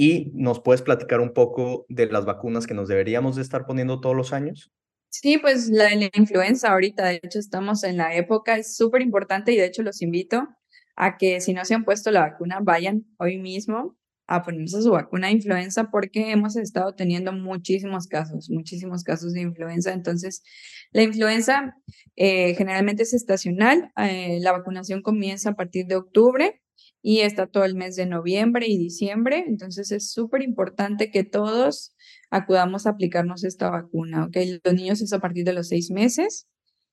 Y 0.00 0.30
nos 0.32 0.60
puedes 0.60 0.80
platicar 0.80 1.18
un 1.18 1.32
poco 1.32 1.84
de 1.88 2.06
las 2.06 2.24
vacunas 2.24 2.68
que 2.68 2.74
nos 2.74 2.86
deberíamos 2.86 3.34
de 3.34 3.42
estar 3.42 3.66
poniendo 3.66 4.00
todos 4.00 4.14
los 4.14 4.32
años. 4.32 4.70
Sí, 5.08 5.38
pues 5.38 5.70
la, 5.70 5.92
la 5.96 6.08
influenza 6.14 6.70
ahorita, 6.70 7.04
de 7.06 7.18
hecho 7.20 7.40
estamos 7.40 7.82
en 7.82 7.96
la 7.96 8.14
época, 8.14 8.56
es 8.56 8.76
súper 8.76 9.02
importante 9.02 9.50
y 9.50 9.56
de 9.56 9.64
hecho 9.64 9.82
los 9.82 10.00
invito 10.00 10.46
a 10.94 11.16
que 11.16 11.40
si 11.40 11.52
no 11.52 11.64
se 11.64 11.74
han 11.74 11.84
puesto 11.84 12.12
la 12.12 12.20
vacuna, 12.20 12.60
vayan 12.62 13.06
hoy 13.18 13.38
mismo 13.38 13.98
a 14.28 14.44
ponerse 14.44 14.82
su 14.82 14.92
vacuna 14.92 15.26
de 15.26 15.32
influenza 15.32 15.90
porque 15.90 16.30
hemos 16.30 16.54
estado 16.54 16.94
teniendo 16.94 17.32
muchísimos 17.32 18.06
casos, 18.06 18.50
muchísimos 18.50 19.02
casos 19.02 19.32
de 19.32 19.40
influenza. 19.40 19.92
Entonces, 19.92 20.44
la 20.92 21.02
influenza 21.02 21.74
eh, 22.14 22.54
generalmente 22.54 23.02
es 23.02 23.14
estacional. 23.14 23.90
Eh, 23.96 24.38
la 24.42 24.52
vacunación 24.52 25.02
comienza 25.02 25.50
a 25.50 25.56
partir 25.56 25.86
de 25.86 25.96
octubre 25.96 26.62
y 27.02 27.20
está 27.20 27.46
todo 27.46 27.64
el 27.64 27.74
mes 27.74 27.96
de 27.96 28.06
noviembre 28.06 28.66
y 28.66 28.78
diciembre. 28.78 29.44
Entonces, 29.46 29.90
es 29.92 30.10
súper 30.10 30.42
importante 30.42 31.10
que 31.10 31.24
todos 31.24 31.94
acudamos 32.30 32.86
a 32.86 32.90
aplicarnos 32.90 33.44
esta 33.44 33.70
vacuna. 33.70 34.26
¿ok? 34.26 34.36
Los 34.64 34.74
niños 34.74 35.00
es 35.00 35.12
a 35.12 35.20
partir 35.20 35.44
de 35.44 35.52
los 35.52 35.68
seis 35.68 35.90
meses 35.90 36.46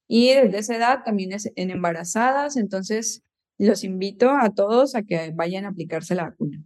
y 0.08 0.34
desde 0.34 0.60
esa 0.60 0.78
edad 0.78 1.04
también 1.04 1.32
es 1.34 1.52
en 1.56 1.72
embarazadas. 1.72 2.58
Entonces, 2.58 3.24
los 3.58 3.84
invito 3.84 4.30
a 4.30 4.54
todos 4.54 4.96
a 4.96 5.04
que 5.04 5.32
vayan 5.34 5.66
a 5.66 5.70
aplicarse 5.70 6.16
la 6.16 6.26
vacuna. 6.26 6.62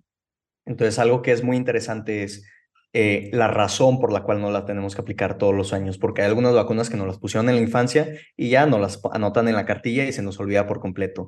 Entonces, 0.66 1.00
algo 1.00 1.22
que 1.22 1.32
es 1.32 1.44
muy 1.44 1.58
interesante 1.58 2.24
es 2.24 2.46
eh, 2.94 3.30
la 3.34 3.48
razón 3.48 4.00
por 4.00 4.12
la 4.12 4.24
cual 4.24 4.42
no 4.42 4.50
la 4.50 4.66
tenemos 4.66 4.96
que 4.96 5.02
aplicar 5.02 5.38
todos 5.38 5.54
los 5.54 5.74
años, 5.74 5.98
porque 5.98 6.22
hay 6.22 6.28
algunas 6.28 6.56
vacunas 6.56 6.90
que 6.90 6.98
nos 6.98 7.08
las 7.08 7.20
pusieron 7.20 7.48
en 7.50 7.56
la 7.56 7.62
infancia 7.62 8.16
y 8.36 8.50
ya 8.50 8.66
no 8.66 8.80
las 8.80 9.00
anotan 9.12 9.48
en 9.48 9.56
la 9.56 9.66
cartilla 9.66 10.06
y 10.06 10.12
se 10.12 10.24
nos 10.24 10.40
olvida 10.40 10.68
por 10.68 10.80
completo. 10.80 11.28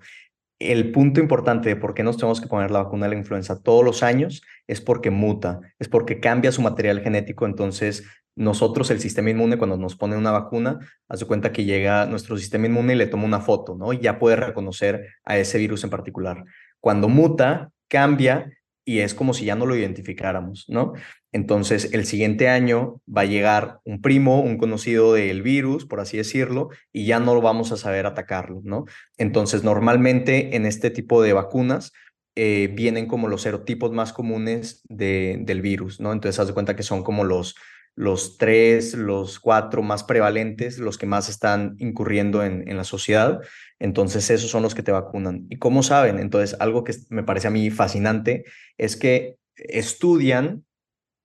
El 0.70 0.92
punto 0.92 1.20
importante 1.20 1.70
de 1.70 1.76
por 1.76 1.96
qué 1.96 2.04
nos 2.04 2.18
tenemos 2.18 2.40
que 2.40 2.48
poner 2.48 2.70
la 2.70 2.84
vacuna 2.84 3.08
de 3.08 3.14
la 3.14 3.20
influenza 3.20 3.64
todos 3.64 3.84
los 3.84 4.04
años 4.04 4.44
es 4.68 4.80
porque 4.80 5.10
muta, 5.10 5.60
es 5.80 5.88
porque 5.88 6.20
cambia 6.20 6.52
su 6.52 6.62
material 6.62 7.02
genético, 7.02 7.48
entonces 7.48 8.04
nosotros, 8.36 8.92
el 8.92 9.00
sistema 9.00 9.32
inmune, 9.32 9.58
cuando 9.58 9.76
nos 9.76 9.96
pone 9.96 10.16
una 10.16 10.32
vacuna, 10.32 10.80
hace 11.10 11.26
cuenta 11.26 11.52
que 11.52 11.66
llega 11.66 12.06
nuestro 12.06 12.38
sistema 12.38 12.68
inmune 12.68 12.94
y 12.94 12.96
le 12.96 13.08
toma 13.08 13.26
una 13.26 13.42
foto, 13.42 13.76
¿no? 13.76 13.92
Y 13.92 14.00
ya 14.00 14.20
puede 14.20 14.36
reconocer 14.36 15.08
a 15.26 15.38
ese 15.38 15.58
virus 15.58 15.84
en 15.84 15.90
particular. 15.90 16.46
Cuando 16.80 17.10
muta, 17.10 17.72
cambia 17.88 18.52
y 18.92 19.00
es 19.00 19.14
como 19.14 19.34
si 19.34 19.46
ya 19.46 19.56
no 19.56 19.66
lo 19.66 19.78
identificáramos, 19.78 20.66
¿no? 20.68 20.94
Entonces, 21.32 21.94
el 21.94 22.06
siguiente 22.06 22.50
año 22.50 23.02
va 23.08 23.22
a 23.22 23.26
llegar 23.26 23.80
un 23.86 24.02
primo, 24.02 24.42
un 24.42 24.58
conocido 24.58 25.14
del 25.14 25.42
virus, 25.42 25.86
por 25.86 26.02
así 26.02 26.18
decirlo, 26.18 26.70
y 26.92 27.06
ya 27.06 27.22
no 27.22 27.34
lo 27.34 27.42
vamos 27.42 27.72
a 27.72 27.78
saber 27.78 28.06
atacarlo, 28.06 28.60
¿no? 28.66 28.84
Entonces, 29.18 29.64
normalmente 29.64 30.58
en 30.58 30.66
este 30.66 30.90
tipo 30.90 31.22
de 31.22 31.32
vacunas 31.32 31.94
eh, 32.36 32.70
vienen 32.74 33.08
como 33.08 33.30
los 33.30 33.44
serotipos 33.44 33.94
más 33.94 34.12
comunes 34.12 34.82
de, 34.90 35.40
del 35.42 35.62
virus, 35.62 36.02
¿no? 36.02 36.12
Entonces, 36.12 36.38
haz 36.40 36.48
de 36.48 36.54
cuenta 36.54 36.76
que 36.76 36.84
son 36.84 37.04
como 37.04 37.24
los 37.24 37.56
los 37.94 38.38
tres, 38.38 38.94
los 38.94 39.40
cuatro 39.42 39.84
más 39.84 40.06
prevalentes, 40.06 40.80
los 40.80 40.98
que 40.98 41.06
más 41.06 41.28
están 41.28 41.76
incurriendo 41.78 42.42
en, 42.42 42.66
en 42.70 42.78
la 42.78 42.86
sociedad. 42.86 43.42
Entonces, 43.82 44.30
esos 44.30 44.52
son 44.52 44.62
los 44.62 44.76
que 44.76 44.84
te 44.84 44.92
vacunan. 44.92 45.48
¿Y 45.50 45.58
cómo 45.58 45.82
saben? 45.82 46.20
Entonces, 46.20 46.56
algo 46.60 46.84
que 46.84 46.94
me 47.10 47.24
parece 47.24 47.48
a 47.48 47.52
mí 47.52 47.72
fascinante 47.72 48.46
es 48.78 48.96
que 48.96 49.38
estudian 49.56 50.66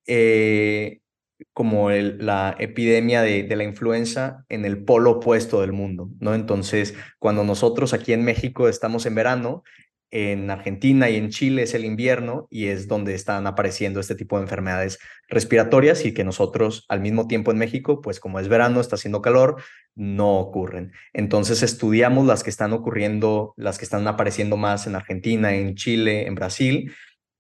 eh, 0.06 1.00
como 1.52 1.90
la 1.90 2.56
epidemia 2.58 3.20
de, 3.20 3.42
de, 3.42 3.56
la 3.56 3.64
influenza 3.64 4.46
en 4.48 4.64
el 4.64 4.82
polo 4.84 5.10
opuesto 5.12 5.60
del 5.60 5.72
mundo, 5.72 6.08
¿no? 6.18 6.34
Entonces, 6.34 6.94
cuando 7.18 7.44
nosotros 7.44 7.92
aquí 7.92 8.14
en 8.14 8.24
México 8.24 8.70
estamos 8.70 9.04
en 9.04 9.16
verano, 9.16 9.62
en 10.10 10.50
Argentina 10.50 11.10
y 11.10 11.16
en 11.16 11.30
Chile 11.30 11.62
es 11.62 11.74
el 11.74 11.84
invierno 11.84 12.46
y 12.50 12.66
es 12.66 12.88
donde 12.88 13.14
están 13.14 13.46
apareciendo 13.46 14.00
este 14.00 14.14
tipo 14.14 14.36
de 14.36 14.44
enfermedades 14.44 14.98
respiratorias 15.28 16.04
y 16.04 16.14
que 16.14 16.24
nosotros 16.24 16.84
al 16.88 17.00
mismo 17.00 17.26
tiempo 17.26 17.50
en 17.50 17.58
México, 17.58 18.00
pues 18.00 18.20
como 18.20 18.38
es 18.38 18.48
verano, 18.48 18.80
está 18.80 18.96
haciendo 18.96 19.22
calor, 19.22 19.62
no 19.94 20.38
ocurren. 20.38 20.92
Entonces 21.12 21.62
estudiamos 21.62 22.26
las 22.26 22.42
que 22.42 22.50
están 22.50 22.72
ocurriendo, 22.72 23.54
las 23.56 23.78
que 23.78 23.84
están 23.84 24.06
apareciendo 24.06 24.56
más 24.56 24.86
en 24.86 24.94
Argentina, 24.94 25.54
en 25.54 25.74
Chile, 25.74 26.26
en 26.26 26.34
Brasil 26.34 26.92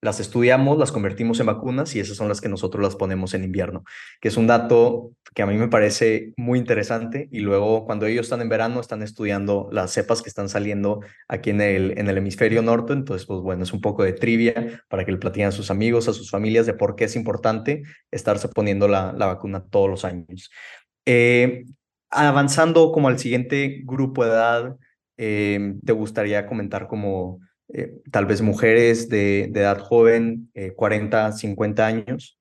las 0.06 0.20
estudiamos, 0.20 0.78
las 0.78 0.92
convertimos 0.92 1.40
en 1.40 1.46
vacunas 1.46 1.96
y 1.96 2.00
esas 2.00 2.16
son 2.16 2.28
las 2.28 2.40
que 2.40 2.48
nosotros 2.48 2.80
las 2.80 2.94
ponemos 2.94 3.34
en 3.34 3.42
invierno, 3.42 3.82
que 4.20 4.28
es 4.28 4.36
un 4.36 4.46
dato 4.46 5.10
que 5.34 5.42
a 5.42 5.46
mí 5.46 5.56
me 5.56 5.66
parece 5.66 6.32
muy 6.36 6.60
interesante 6.60 7.28
y 7.32 7.40
luego 7.40 7.84
cuando 7.84 8.06
ellos 8.06 8.26
están 8.26 8.40
en 8.40 8.48
verano 8.48 8.80
están 8.80 9.02
estudiando 9.02 9.68
las 9.72 9.90
cepas 9.90 10.22
que 10.22 10.28
están 10.28 10.48
saliendo 10.48 11.00
aquí 11.26 11.50
en 11.50 11.60
el, 11.60 11.98
en 11.98 12.08
el 12.08 12.18
hemisferio 12.18 12.62
norte, 12.62 12.92
entonces 12.92 13.26
pues 13.26 13.40
bueno, 13.40 13.64
es 13.64 13.72
un 13.72 13.80
poco 13.80 14.04
de 14.04 14.12
trivia 14.12 14.80
para 14.88 15.04
que 15.04 15.10
le 15.10 15.18
platiquen 15.18 15.48
a 15.48 15.52
sus 15.52 15.72
amigos, 15.72 16.06
a 16.06 16.12
sus 16.12 16.30
familias 16.30 16.66
de 16.66 16.74
por 16.74 16.94
qué 16.94 17.04
es 17.04 17.16
importante 17.16 17.82
estarse 18.12 18.48
poniendo 18.48 18.86
la, 18.86 19.12
la 19.12 19.26
vacuna 19.26 19.64
todos 19.64 19.90
los 19.90 20.04
años. 20.04 20.50
Eh, 21.04 21.64
avanzando 22.10 22.92
como 22.92 23.08
al 23.08 23.18
siguiente 23.18 23.82
grupo 23.84 24.24
de 24.24 24.30
edad, 24.30 24.76
eh, 25.16 25.74
¿te 25.84 25.92
gustaría 25.92 26.46
comentar 26.46 26.86
como 26.86 27.40
eh, 27.68 28.00
tal 28.10 28.26
vez 28.26 28.42
mujeres 28.42 29.08
de, 29.08 29.44
edad 29.44 29.78
joven, 29.78 30.50
40, 30.76 31.28
eh, 31.28 31.32
50 31.32 31.86
años. 31.86 32.38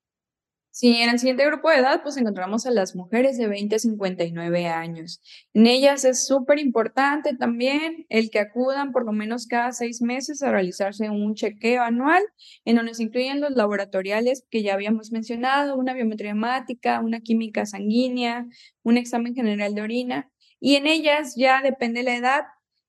Sí, 0.77 0.97
en 0.97 1.09
el 1.09 1.19
siguiente 1.19 1.45
grupo 1.45 1.69
de 1.69 1.77
edad, 1.77 2.03
pues 2.03 2.17
encontramos 2.17 2.65
a 2.65 2.71
las 2.71 2.97
mujeres 2.97 3.37
de 3.37 3.47
20 3.47 3.77
a 3.77 3.79
59 3.79 4.67
años. 4.67 5.21
En 5.53 5.67
ellas 5.67 6.03
es 6.03 6.27
súper 6.27 6.59
importante 6.59 7.33
también 7.33 8.05
el 8.09 8.29
que 8.29 8.39
acudan 8.39 8.91
por 8.91 9.05
lo 9.05 9.13
menos 9.13 9.47
cada 9.47 9.71
seis 9.71 10.01
meses 10.01 10.43
a 10.43 10.51
realizarse 10.51 11.09
un 11.09 11.33
chequeo 11.33 11.81
anual, 11.81 12.21
en 12.65 12.75
donde 12.75 12.93
se 12.93 13.03
incluyen 13.03 13.39
los 13.39 13.51
laboratoriales 13.51 14.43
que 14.51 14.63
ya 14.63 14.73
habíamos 14.73 15.13
mencionado, 15.13 15.77
una 15.77 15.93
biometría 15.93 16.31
hemática, 16.31 16.99
una 16.99 17.21
química 17.21 17.65
sanguínea, 17.65 18.45
un 18.83 18.97
examen 18.97 19.33
general 19.33 19.75
de 19.75 19.81
orina. 19.81 20.29
Y 20.59 20.75
en 20.75 20.87
ellas 20.87 21.35
ya 21.37 21.61
depende 21.61 22.03
la 22.03 22.17
edad, 22.17 22.43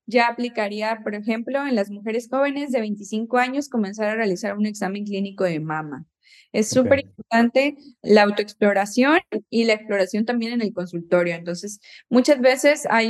ya 0.07 0.29
aplicaría, 0.29 1.01
por 1.03 1.14
ejemplo, 1.14 1.66
en 1.66 1.75
las 1.75 1.90
mujeres 1.90 2.29
jóvenes 2.31 2.71
de 2.71 2.81
25 2.81 3.38
años 3.38 3.69
comenzar 3.69 4.09
a 4.09 4.14
realizar 4.14 4.57
un 4.57 4.66
examen 4.66 5.05
clínico 5.05 5.45
de 5.45 5.61
mama. 5.61 6.07
Es 6.53 6.71
súper 6.71 7.01
importante 7.01 7.77
la 8.03 8.23
autoexploración 8.23 9.19
y 9.51 9.64
la 9.64 9.75
exploración 9.75 10.25
también 10.25 10.53
en 10.53 10.62
el 10.62 10.73
consultorio. 10.73 11.35
Entonces, 11.35 11.81
muchas 12.09 12.40
veces 12.40 12.87
hay 12.88 13.09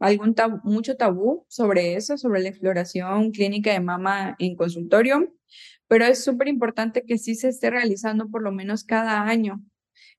algún 0.00 0.34
mucho 0.64 0.96
tabú 0.96 1.44
sobre 1.48 1.96
eso, 1.96 2.16
sobre 2.16 2.40
la 2.40 2.48
exploración 2.48 3.32
clínica 3.32 3.72
de 3.72 3.80
mama 3.80 4.36
en 4.38 4.56
consultorio, 4.56 5.34
pero 5.88 6.04
es 6.04 6.24
súper 6.24 6.48
importante 6.48 7.04
que 7.04 7.18
sí 7.18 7.34
se 7.34 7.48
esté 7.48 7.70
realizando 7.70 8.30
por 8.30 8.42
lo 8.42 8.52
menos 8.52 8.84
cada 8.84 9.22
año, 9.22 9.62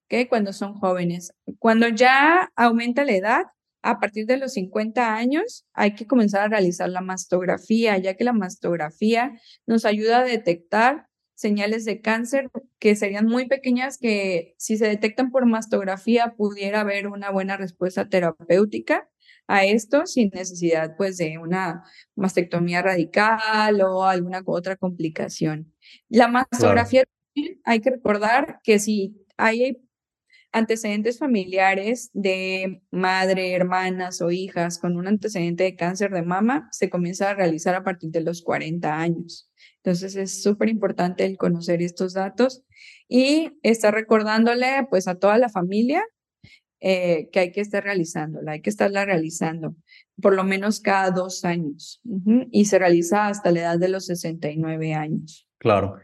¿ok? 0.04 0.28
Cuando 0.28 0.52
son 0.52 0.74
jóvenes. 0.74 1.32
Cuando 1.58 1.88
ya 1.88 2.52
aumenta 2.54 3.04
la 3.04 3.12
edad, 3.12 3.44
a 3.82 3.98
partir 3.98 4.26
de 4.26 4.36
los 4.36 4.52
50 4.52 5.14
años 5.14 5.66
hay 5.72 5.94
que 5.94 6.06
comenzar 6.06 6.42
a 6.42 6.48
realizar 6.48 6.88
la 6.88 7.00
mastografía, 7.00 7.98
ya 7.98 8.14
que 8.14 8.24
la 8.24 8.32
mastografía 8.32 9.38
nos 9.66 9.84
ayuda 9.84 10.20
a 10.20 10.24
detectar 10.24 11.08
señales 11.34 11.84
de 11.84 12.00
cáncer 12.00 12.48
que 12.78 12.94
serían 12.94 13.26
muy 13.26 13.48
pequeñas 13.48 13.98
que 13.98 14.54
si 14.58 14.76
se 14.76 14.86
detectan 14.86 15.30
por 15.30 15.46
mastografía 15.46 16.34
pudiera 16.36 16.80
haber 16.80 17.08
una 17.08 17.30
buena 17.30 17.56
respuesta 17.56 18.08
terapéutica 18.08 19.08
a 19.48 19.64
esto 19.64 20.06
sin 20.06 20.30
necesidad 20.32 20.94
pues 20.96 21.16
de 21.16 21.38
una 21.38 21.82
mastectomía 22.14 22.80
radical 22.82 23.80
o 23.82 24.04
alguna 24.04 24.42
otra 24.46 24.76
complicación. 24.76 25.74
La 26.08 26.28
mastografía 26.28 27.04
hay 27.64 27.80
que 27.80 27.90
recordar 27.90 28.60
que 28.62 28.78
si 28.78 29.26
hay 29.36 29.78
antecedentes 30.52 31.18
familiares 31.18 32.10
de 32.12 32.82
madre, 32.90 33.52
hermanas 33.52 34.20
o 34.20 34.30
hijas 34.30 34.78
con 34.78 34.96
un 34.96 35.08
antecedente 35.08 35.64
de 35.64 35.76
cáncer 35.76 36.10
de 36.12 36.22
mama, 36.22 36.68
se 36.70 36.90
comienza 36.90 37.30
a 37.30 37.34
realizar 37.34 37.74
a 37.74 37.84
partir 37.84 38.10
de 38.10 38.20
los 38.20 38.42
40 38.42 39.00
años. 39.00 39.50
Entonces 39.78 40.14
es 40.14 40.42
súper 40.42 40.68
importante 40.68 41.24
el 41.24 41.38
conocer 41.38 41.82
estos 41.82 42.12
datos 42.12 42.62
y 43.08 43.58
estar 43.62 43.92
recordándole 43.92 44.86
pues 44.90 45.08
a 45.08 45.16
toda 45.16 45.38
la 45.38 45.48
familia 45.48 46.04
eh, 46.80 47.28
que 47.32 47.40
hay 47.40 47.52
que 47.52 47.60
estar 47.60 47.82
realizándola, 47.82 48.52
hay 48.52 48.60
que 48.60 48.70
estarla 48.70 49.04
realizando 49.04 49.74
por 50.20 50.34
lo 50.34 50.44
menos 50.44 50.80
cada 50.80 51.10
dos 51.10 51.44
años 51.44 52.00
y 52.50 52.64
se 52.66 52.78
realiza 52.78 53.28
hasta 53.28 53.50
la 53.50 53.60
edad 53.60 53.78
de 53.78 53.88
los 53.88 54.06
69 54.06 54.94
años. 54.94 55.48
Claro. 55.58 55.96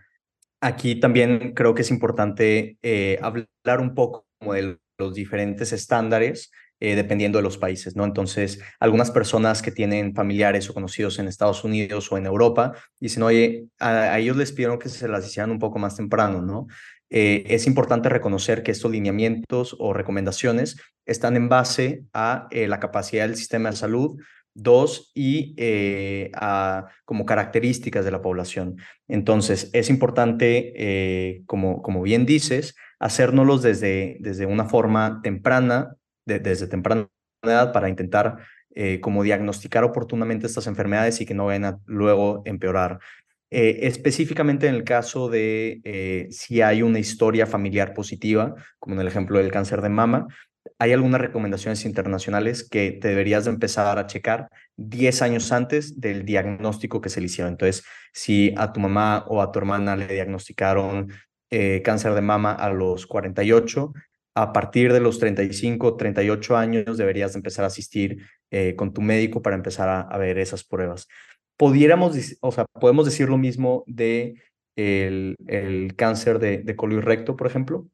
Aquí 0.60 0.98
también 0.98 1.52
creo 1.54 1.74
que 1.74 1.82
es 1.82 1.90
importante 1.90 2.78
eh, 2.82 3.18
hablar 3.22 3.80
un 3.80 3.94
poco 3.94 4.27
de 4.40 4.78
los 4.98 5.14
diferentes 5.14 5.72
estándares 5.72 6.50
eh, 6.80 6.94
dependiendo 6.94 7.38
de 7.38 7.42
los 7.42 7.58
países, 7.58 7.96
¿no? 7.96 8.04
Entonces, 8.04 8.60
algunas 8.78 9.10
personas 9.10 9.62
que 9.62 9.72
tienen 9.72 10.14
familiares 10.14 10.70
o 10.70 10.74
conocidos 10.74 11.18
en 11.18 11.26
Estados 11.26 11.64
Unidos 11.64 12.12
o 12.12 12.18
en 12.18 12.26
Europa 12.26 12.72
dicen, 13.00 13.24
oye, 13.24 13.66
a, 13.80 14.16
ellos 14.16 14.36
les 14.36 14.52
pidieron 14.52 14.78
que 14.78 14.88
se 14.88 15.08
las 15.08 15.26
hicieran 15.26 15.50
un 15.50 15.58
poco 15.58 15.80
más 15.80 15.96
temprano, 15.96 16.40
¿no? 16.40 16.68
Eh, 17.10 17.42
es 17.48 17.66
importante 17.66 18.08
reconocer 18.08 18.62
que 18.62 18.70
estos 18.70 18.92
lineamientos 18.92 19.74
o 19.80 19.92
recomendaciones 19.92 20.76
están 21.04 21.34
en 21.34 21.48
base 21.48 22.04
a 22.12 22.46
eh, 22.52 22.68
la 22.68 22.78
capacidad 22.78 23.26
del 23.26 23.36
sistema 23.36 23.70
de 23.70 23.76
salud, 23.76 24.20
dos, 24.54 25.10
y 25.16 25.56
a, 26.34 26.86
como 27.04 27.26
características 27.26 28.04
de 28.04 28.12
la 28.12 28.22
población. 28.22 28.76
Entonces, 29.08 29.68
es 29.72 29.90
importante, 29.90 31.42
como, 31.46 31.82
como 31.82 32.02
bien 32.02 32.24
dices, 32.24 32.76
hacérnoslos 32.98 33.62
desde, 33.62 34.16
desde 34.20 34.46
una 34.46 34.64
forma 34.64 35.20
temprana, 35.22 35.96
desde 36.26 36.66
temprana 36.66 37.08
edad 37.42 37.72
para 37.72 37.88
intentar 37.88 38.38
eh, 38.74 39.00
como 39.00 39.22
diagnosticar 39.22 39.84
oportunamente 39.84 40.46
estas 40.46 40.66
enfermedades 40.66 41.20
y 41.20 41.26
que 41.26 41.34
no 41.34 41.46
vayan 41.46 41.64
a 41.64 41.78
luego 41.86 42.42
empeorar. 42.44 42.98
Eh, 43.50 43.86
específicamente 43.86 44.66
en 44.66 44.74
el 44.74 44.84
caso 44.84 45.30
de 45.30 45.80
eh, 45.84 46.28
si 46.30 46.60
hay 46.60 46.82
una 46.82 46.98
historia 46.98 47.46
familiar 47.46 47.94
positiva, 47.94 48.54
como 48.78 48.94
en 48.94 49.00
el 49.00 49.08
ejemplo 49.08 49.38
del 49.38 49.50
cáncer 49.50 49.80
de 49.80 49.88
mama, 49.88 50.26
hay 50.78 50.92
algunas 50.92 51.20
recomendaciones 51.20 51.84
internacionales 51.86 52.68
que 52.68 52.92
te 52.92 53.08
deberías 53.08 53.46
de 53.46 53.52
empezar 53.52 53.98
a 53.98 54.06
checar 54.06 54.48
10 54.76 55.22
años 55.22 55.50
antes 55.50 55.98
del 55.98 56.24
diagnóstico 56.24 57.00
que 57.00 57.08
se 57.08 57.20
le 57.20 57.26
hicieron. 57.26 57.52
Entonces, 57.54 57.84
si 58.12 58.54
a 58.56 58.72
tu 58.72 58.80
mamá 58.80 59.24
o 59.28 59.40
a 59.40 59.50
tu 59.50 59.58
hermana 59.58 59.96
le 59.96 60.06
diagnosticaron 60.06 61.08
cáncer 61.84 62.14
de 62.14 62.20
mama 62.20 62.52
a 62.52 62.70
los 62.70 63.06
48, 63.06 63.92
a 64.34 64.52
partir 64.52 64.92
de 64.92 65.00
los 65.00 65.18
35, 65.18 65.96
38 65.96 66.56
años 66.56 66.96
deberías 66.96 67.34
empezar 67.34 67.64
a 67.64 67.68
asistir 67.68 68.18
eh, 68.50 68.76
con 68.76 68.92
tu 68.92 69.00
médico 69.00 69.42
para 69.42 69.56
empezar 69.56 70.06
a, 70.08 70.16
ver 70.16 70.38
esas 70.38 70.62
pruebas. 70.62 71.08
O 71.60 72.52
sea, 72.52 72.64
podemos 72.80 73.04
decir 73.04 73.28
lo 73.28 73.36
mismo 73.36 73.82
de 73.86 74.40
el, 74.76 75.34
el 75.48 75.96
cáncer 75.96 76.38
de, 76.38 76.58
de 76.58 76.76
colon 76.76 77.02
recto, 77.02 77.36
por 77.36 77.48
ejemplo. 77.48 77.88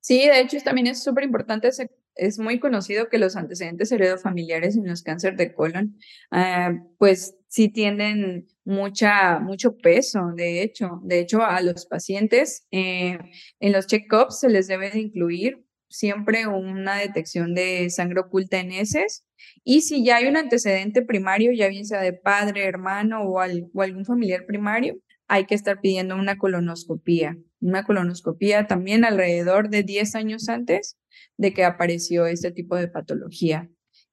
Sí, 0.00 0.20
de 0.28 0.40
hecho 0.40 0.56
también 0.62 0.86
es 0.86 1.02
súper 1.02 1.24
importante, 1.24 1.68
es 2.16 2.38
muy 2.38 2.58
conocido 2.58 3.08
que 3.08 3.18
los 3.18 3.36
antecedentes 3.36 3.92
heredofamiliares 3.92 4.76
en 4.76 4.86
los 4.86 5.02
cánceres 5.02 5.38
de 5.38 5.52
colon, 5.52 5.98
ah, 6.30 6.72
pues 6.98 7.36
sí 7.48 7.68
tienen 7.68 8.46
mucha, 8.64 9.38
mucho 9.38 9.76
peso, 9.76 10.32
de 10.34 10.62
hecho. 10.62 11.00
De 11.04 11.20
hecho, 11.20 11.42
a 11.42 11.60
los 11.60 11.86
pacientes 11.86 12.66
eh, 12.70 13.18
en 13.60 13.72
los 13.72 13.86
check-ups 13.86 14.40
se 14.40 14.48
les 14.48 14.66
debe 14.66 14.90
de 14.90 15.00
incluir 15.00 15.64
siempre 15.88 16.46
una 16.46 16.96
detección 16.96 17.54
de 17.54 17.88
sangre 17.90 18.20
oculta 18.20 18.58
en 18.58 18.72
heces. 18.72 19.24
Y 19.62 19.82
si 19.82 20.04
ya 20.04 20.16
hay 20.16 20.26
un 20.26 20.36
antecedente 20.36 21.02
primario, 21.02 21.52
ya 21.52 21.68
bien 21.68 21.86
sea 21.86 22.00
de 22.00 22.12
padre, 22.12 22.64
hermano 22.64 23.22
o, 23.22 23.40
o 23.40 23.82
algún 23.82 24.04
familiar 24.04 24.46
primario, 24.46 24.96
hay 25.28 25.46
que 25.46 25.54
estar 25.54 25.80
pidiendo 25.80 26.16
una 26.16 26.38
colonoscopía. 26.38 27.36
Una 27.60 27.84
colonoscopía 27.84 28.66
también 28.66 29.04
alrededor 29.04 29.70
de 29.70 29.82
10 29.82 30.14
años 30.14 30.48
antes 30.48 30.96
de 31.36 31.52
que 31.52 31.64
apareció 31.64 32.26
este 32.26 32.50
tipo 32.50 32.76
de 32.76 32.88
patología 32.88 33.70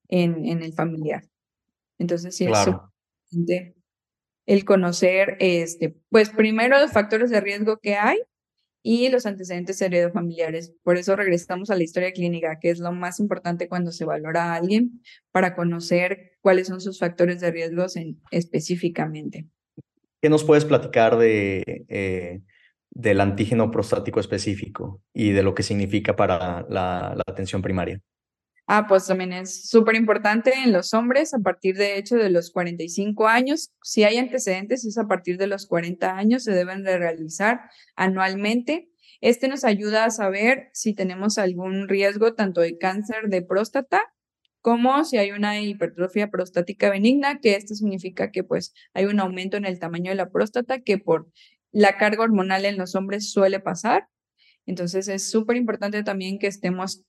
en, 0.08 0.44
en 0.46 0.62
el 0.62 0.72
familiar. 0.72 1.24
Entonces, 1.98 2.36
sí, 2.36 2.46
claro 2.46 2.92
el 4.46 4.64
conocer, 4.64 5.36
este, 5.40 5.96
pues 6.10 6.30
primero 6.30 6.78
los 6.78 6.92
factores 6.92 7.30
de 7.30 7.40
riesgo 7.40 7.78
que 7.78 7.94
hay 7.94 8.18
y 8.82 9.08
los 9.08 9.24
antecedentes 9.24 9.80
heredofamiliares. 9.80 10.74
Por 10.82 10.98
eso 10.98 11.16
regresamos 11.16 11.70
a 11.70 11.76
la 11.76 11.82
historia 11.82 12.12
clínica, 12.12 12.58
que 12.60 12.70
es 12.70 12.78
lo 12.78 12.92
más 12.92 13.20
importante 13.20 13.68
cuando 13.68 13.92
se 13.92 14.04
valora 14.04 14.52
a 14.52 14.56
alguien 14.56 15.00
para 15.32 15.54
conocer 15.54 16.32
cuáles 16.40 16.66
son 16.66 16.80
sus 16.80 16.98
factores 16.98 17.40
de 17.40 17.50
riesgo 17.50 17.86
en, 17.94 18.20
específicamente. 18.30 19.48
¿Qué 20.20 20.28
nos 20.28 20.44
puedes 20.44 20.66
platicar 20.66 21.16
de, 21.16 21.84
eh, 21.88 22.42
del 22.94 23.20
antígeno 23.20 23.70
prostático 23.70 24.20
específico 24.20 25.02
y 25.12 25.32
de 25.32 25.42
lo 25.42 25.54
que 25.54 25.62
significa 25.62 26.16
para 26.16 26.64
la 26.68 27.16
atención 27.26 27.60
primaria? 27.60 28.00
Ah, 28.66 28.86
pues 28.88 29.06
también 29.06 29.32
es 29.34 29.68
súper 29.68 29.94
importante 29.94 30.54
en 30.64 30.72
los 30.72 30.94
hombres 30.94 31.34
a 31.34 31.38
partir 31.38 31.76
de 31.76 31.98
hecho 31.98 32.16
de 32.16 32.30
los 32.30 32.50
45 32.50 33.28
años. 33.28 33.74
Si 33.82 34.04
hay 34.04 34.16
antecedentes, 34.16 34.86
es 34.86 34.96
a 34.96 35.06
partir 35.06 35.36
de 35.36 35.46
los 35.46 35.66
40 35.66 36.16
años, 36.16 36.44
se 36.44 36.52
deben 36.52 36.82
de 36.82 36.96
realizar 36.96 37.60
anualmente. 37.94 38.88
Este 39.20 39.48
nos 39.48 39.64
ayuda 39.64 40.06
a 40.06 40.10
saber 40.10 40.70
si 40.72 40.94
tenemos 40.94 41.36
algún 41.36 41.88
riesgo 41.88 42.34
tanto 42.34 42.62
de 42.62 42.78
cáncer 42.78 43.28
de 43.28 43.42
próstata 43.42 44.00
como 44.62 45.04
si 45.04 45.18
hay 45.18 45.30
una 45.30 45.60
hipertrofia 45.60 46.30
prostática 46.30 46.88
benigna, 46.88 47.38
que 47.38 47.54
esto 47.54 47.74
significa 47.74 48.30
que 48.30 48.44
pues 48.44 48.72
hay 48.94 49.04
un 49.04 49.20
aumento 49.20 49.58
en 49.58 49.66
el 49.66 49.78
tamaño 49.78 50.10
de 50.10 50.16
la 50.16 50.30
próstata 50.30 50.80
que 50.80 50.96
por 50.96 51.28
la 51.74 51.98
carga 51.98 52.22
hormonal 52.22 52.64
en 52.64 52.78
los 52.78 52.94
hombres 52.94 53.30
suele 53.30 53.60
pasar. 53.60 54.08
Entonces 54.64 55.08
es 55.08 55.28
súper 55.28 55.56
importante 55.56 56.02
también 56.02 56.38
que 56.38 56.46
estemos 56.46 57.04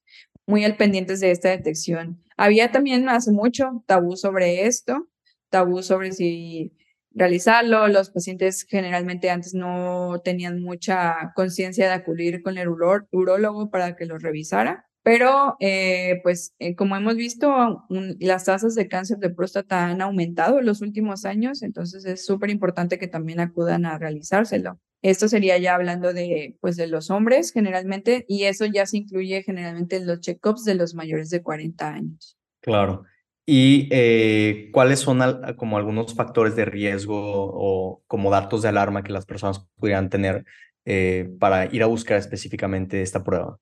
muy 0.45 0.65
al 0.65 0.75
pendientes 0.75 1.19
de 1.21 1.31
esta 1.31 1.49
detección. 1.49 2.21
Había 2.35 2.71
también 2.71 3.07
hace 3.07 3.31
mucho 3.31 3.83
tabú 3.85 4.17
sobre 4.17 4.65
esto, 4.65 5.07
tabú 5.49 5.83
sobre 5.83 6.11
si 6.11 6.73
realizarlo. 7.11 7.87
Los 7.87 8.09
pacientes 8.09 8.65
generalmente 8.67 9.29
antes 9.29 9.53
no 9.53 10.19
tenían 10.23 10.61
mucha 10.61 11.31
conciencia 11.35 11.87
de 11.87 11.93
acudir 11.93 12.41
con 12.41 12.57
el 12.57 12.67
urólogo 12.67 13.69
para 13.69 13.95
que 13.95 14.05
los 14.05 14.21
revisara. 14.21 14.87
Pero, 15.05 15.55
eh, 15.59 16.19
pues, 16.23 16.55
eh, 16.57 16.73
como 16.73 16.95
hemos 16.95 17.15
visto, 17.15 17.85
las 17.89 18.45
tasas 18.45 18.73
de 18.73 18.87
cáncer 18.87 19.19
de 19.19 19.29
próstata 19.29 19.85
han 19.85 20.01
aumentado 20.01 20.57
en 20.57 20.65
los 20.65 20.81
últimos 20.81 21.25
años, 21.25 21.61
entonces 21.61 22.05
es 22.05 22.25
súper 22.25 22.49
importante 22.49 22.97
que 22.97 23.07
también 23.07 23.39
acudan 23.39 23.85
a 23.85 23.99
realizárselo. 23.99 24.79
Esto 25.03 25.27
sería 25.27 25.59
ya 25.59 25.75
hablando 25.75 26.11
de, 26.11 26.57
pues, 26.59 26.75
de 26.75 26.87
los 26.87 27.11
hombres 27.11 27.51
generalmente, 27.51 28.25
y 28.27 28.45
eso 28.45 28.65
ya 28.65 28.87
se 28.87 28.97
incluye 28.97 29.43
generalmente 29.43 29.97
en 29.97 30.07
los 30.07 30.21
check-ups 30.21 30.65
de 30.65 30.73
los 30.73 30.95
mayores 30.95 31.29
de 31.29 31.43
40 31.43 31.87
años. 31.87 32.35
Claro. 32.61 33.03
¿Y 33.45 33.87
eh, 33.91 34.71
cuáles 34.73 35.01
son 35.01 35.19
como 35.57 35.77
algunos 35.77 36.15
factores 36.15 36.55
de 36.55 36.65
riesgo 36.65 37.15
o 37.15 38.01
como 38.07 38.31
datos 38.31 38.63
de 38.63 38.69
alarma 38.69 39.03
que 39.03 39.13
las 39.13 39.27
personas 39.27 39.67
pudieran 39.75 40.09
tener 40.09 40.45
eh, 40.83 41.29
para 41.39 41.71
ir 41.71 41.83
a 41.83 41.85
buscar 41.85 42.17
específicamente 42.17 43.03
esta 43.03 43.23
prueba? 43.23 43.59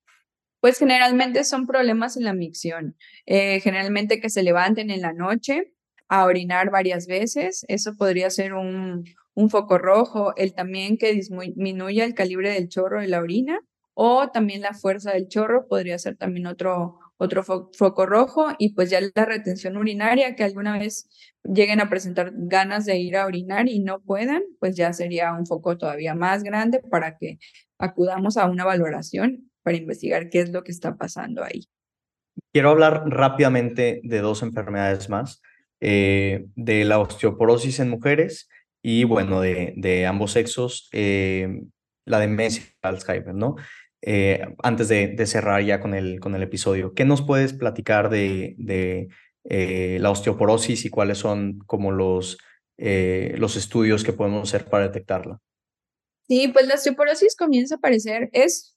Pues 0.64 0.80
generalmente 0.80 1.44
son 1.44 1.68
problemas 1.68 2.16
en 2.16 2.24
la 2.24 2.34
micción, 2.34 2.96
eh, 3.26 3.60
generalmente 3.60 4.22
que 4.22 4.30
se 4.30 4.44
levanten 4.44 4.92
en 4.92 5.02
la 5.02 5.12
noche 5.12 5.74
a 6.08 6.24
orinar 6.24 6.72
varias 6.72 7.06
veces, 7.06 7.66
eso 7.68 7.98
podría 7.98 8.30
ser 8.30 8.54
un, 8.54 9.04
foco 9.50 9.78
rojo, 9.78 10.34
el 10.38 10.54
también 10.54 10.98
que 10.98 11.12
disminuya 11.12 12.06
el 12.06 12.14
calibre 12.14 12.54
del 12.54 12.70
chorro 12.70 13.02
de 13.02 13.10
la 13.10 13.20
orina 13.20 13.60
o 13.94 14.30
también 14.30 14.62
la 14.62 14.74
fuerza 14.74 15.12
del 15.12 15.28
chorro 15.28 15.68
podría 15.68 16.00
ser 16.00 16.16
también 16.16 16.48
otro, 16.48 16.98
otro 17.18 17.44
foco 17.44 18.06
rojo 18.06 18.54
y 18.58 18.74
pues 18.74 18.90
ya 18.90 19.02
la 19.02 19.26
retención 19.26 19.76
urinaria 19.76 20.34
que 20.38 20.46
alguna 20.46 20.80
vez 20.80 21.10
lleguen 21.44 21.82
a 21.82 21.90
presentar 21.90 22.32
ganas 22.36 22.86
de 22.86 22.98
ir 23.00 23.18
a 23.18 23.26
orinar 23.26 23.68
y 23.68 23.80
no 23.82 24.02
puedan, 24.02 24.44
pues 24.62 24.78
ya 24.78 24.94
sería 24.94 25.34
un 25.34 25.46
foco 25.46 25.78
todavía 25.78 26.16
más 26.16 26.42
grande 26.42 26.80
para 26.90 27.18
que 27.18 27.38
acudamos 27.80 28.38
a 28.38 28.46
una 28.46 28.64
valoración 28.64 29.50
para 29.64 29.78
investigar 29.78 30.30
qué 30.30 30.42
es 30.42 30.52
lo 30.52 30.64
que 30.64 30.72
está 30.72 30.96
pasando 30.96 31.44
ahí. 31.44 31.66
Quiero 32.52 32.70
hablar 32.70 33.04
rápidamente 33.08 34.02
de 34.04 34.20
dos 34.20 34.44
enfermedades 34.44 35.10
más, 35.10 35.42
eh, 35.82 36.46
de 36.56 36.86
la 36.86 37.00
osteoporosis 37.00 37.80
en 37.80 37.90
mujeres 37.90 38.50
y 38.84 39.06
bueno, 39.06 39.40
de, 39.40 39.74
de 39.78 40.06
ambos 40.06 40.34
sexos, 40.34 40.90
eh, 40.92 41.62
la 42.06 42.20
demencia 42.20 42.64
Alzheimer, 42.82 43.34
¿no? 43.34 43.56
Eh, 44.02 44.46
antes 44.62 44.90
de, 44.90 45.26
cerrar 45.26 45.64
ya 45.64 45.80
con 45.80 45.94
el, 45.94 46.20
con 46.20 46.36
el 46.36 46.44
episodio, 46.44 46.94
¿qué 46.94 47.06
nos 47.06 47.22
puedes 47.22 47.54
platicar 47.54 48.10
de, 48.10 48.56
de 48.58 49.08
eh, 49.46 49.98
la 50.02 50.12
osteoporosis 50.12 50.84
y 50.84 50.90
cuáles 50.90 51.18
son 51.18 51.60
como 51.60 51.92
los, 51.94 52.38
los 52.78 53.56
estudios 53.56 54.04
que 54.04 54.12
podemos 54.12 54.50
hacer 54.50 54.70
para 54.70 54.88
detectarla? 54.88 55.40
Sí, 56.28 56.50
pues 56.50 56.68
la 56.68 56.74
osteoporosis 56.76 57.38
comienza 57.38 57.76
a 57.76 57.78
aparecer, 57.78 58.30
es, 58.34 58.73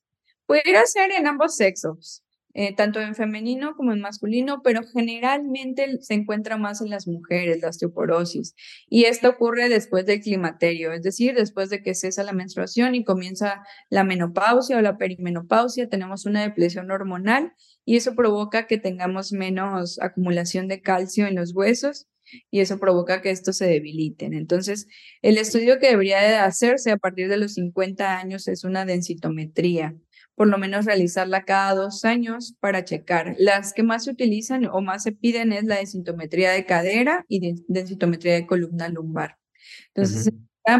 pudiera 0.47 0.87
ser 0.87 1.11
en 1.13 1.27
ambos 1.27 1.57
sexos, 1.57 2.23
eh, 2.55 2.75
tanto 2.75 3.01
en 3.01 3.15
femenino 3.15 3.75
como 3.77 3.93
en 3.93 4.01
masculino, 4.01 4.63
pero 4.63 4.81
generalmente 4.83 5.99
se 6.01 6.15
encuentra 6.15 6.57
más 6.57 6.81
en 6.81 6.89
las 6.89 7.07
mujeres, 7.07 7.61
la 7.61 7.69
osteoporosis. 7.69 8.55
Y 8.89 9.05
esto 9.05 9.29
ocurre 9.29 9.69
después 9.69 10.07
del 10.07 10.21
climaterio, 10.21 10.93
es 10.93 11.03
decir, 11.03 11.35
después 11.35 11.69
de 11.69 11.83
que 11.83 11.95
cesa 11.95 12.23
la 12.23 12.33
menstruación 12.33 12.95
y 12.95 13.05
comienza 13.05 13.63
la 13.91 14.05
menopausia 14.05 14.79
o 14.79 14.81
la 14.81 14.97
perimenopausia, 14.97 15.91
tenemos 15.91 16.25
una 16.25 16.43
depresión 16.43 16.91
hormonal 16.91 17.53
y 17.85 17.97
eso 17.97 18.15
provoca 18.15 18.67
que 18.67 18.79
tengamos 18.79 19.33
menos 19.33 20.01
acumulación 20.01 20.67
de 20.67 20.81
calcio 20.81 21.27
en 21.27 21.35
los 21.35 21.55
huesos 21.55 22.09
y 22.51 22.61
eso 22.61 22.79
provoca 22.79 23.21
que 23.21 23.31
estos 23.31 23.59
se 23.59 23.67
debiliten. 23.67 24.33
Entonces, 24.35 24.87
el 25.23 25.39
estudio 25.39 25.79
que 25.79 25.89
debería 25.89 26.21
de 26.21 26.37
hacerse 26.37 26.91
a 26.91 26.97
partir 26.97 27.29
de 27.29 27.37
los 27.37 27.55
50 27.55 28.19
años 28.19 28.49
es 28.49 28.65
una 28.65 28.85
densitometría 28.87 29.95
por 30.37 30.49
lo 30.49 30.59
menos 30.59 30.85
realizarla 30.85 31.44
cada 31.44 31.75
dos 31.75 32.05
años 32.05 32.55
para 32.61 32.85
checar. 32.85 33.35
Las 33.38 33.72
que 33.72 33.83
más 33.83 34.05
se 34.05 34.11
utilizan 34.11 34.66
o 34.66 34.83
más 34.83 35.03
se 35.03 35.12
piden 35.12 35.51
es 35.53 35.64
la 35.64 35.77
densitometría 35.77 36.53
de 36.53 36.66
cadera 36.66 37.25
y 37.27 37.64
densitometría 37.66 38.35
de 38.35 38.46
columna 38.46 38.88
lumbar. 38.88 39.38
Entonces, 39.94 40.31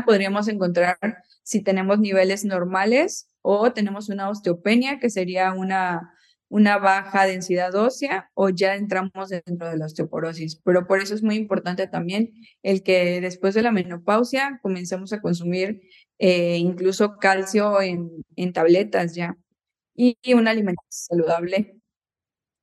podríamos 0.05 0.47
encontrar 0.49 0.99
si 1.43 1.63
tenemos 1.63 1.99
niveles 1.99 2.45
normales 2.45 3.29
o 3.41 3.73
tenemos 3.73 4.11
una 4.11 4.29
osteopenia, 4.29 4.99
que 4.99 5.09
sería 5.09 5.53
una, 5.55 6.13
una 6.49 6.77
baja 6.77 7.25
densidad 7.25 7.75
ósea, 7.75 8.31
o 8.35 8.51
ya 8.51 8.75
entramos 8.75 9.31
dentro 9.31 9.71
de 9.71 9.79
la 9.79 9.87
osteoporosis. 9.87 10.61
Pero 10.65 10.87
por 10.87 11.01
eso 11.01 11.15
es 11.15 11.23
muy 11.23 11.37
importante 11.37 11.87
también 11.87 12.35
el 12.63 12.83
que 12.83 13.23
después 13.23 13.55
de 13.55 13.63
la 13.63 13.73
menopausia 13.73 14.59
comencemos 14.63 15.15
a 15.15 15.23
consumir 15.23 15.81
eh, 16.19 16.59
incluso 16.59 17.17
calcio 17.17 17.81
en, 17.81 18.11
en 18.37 18.53
tabletas 18.53 19.15
ya 19.15 19.37
y, 19.97 20.17
una 20.35 20.51
alimentación 20.51 21.19
saludable. 21.19 21.77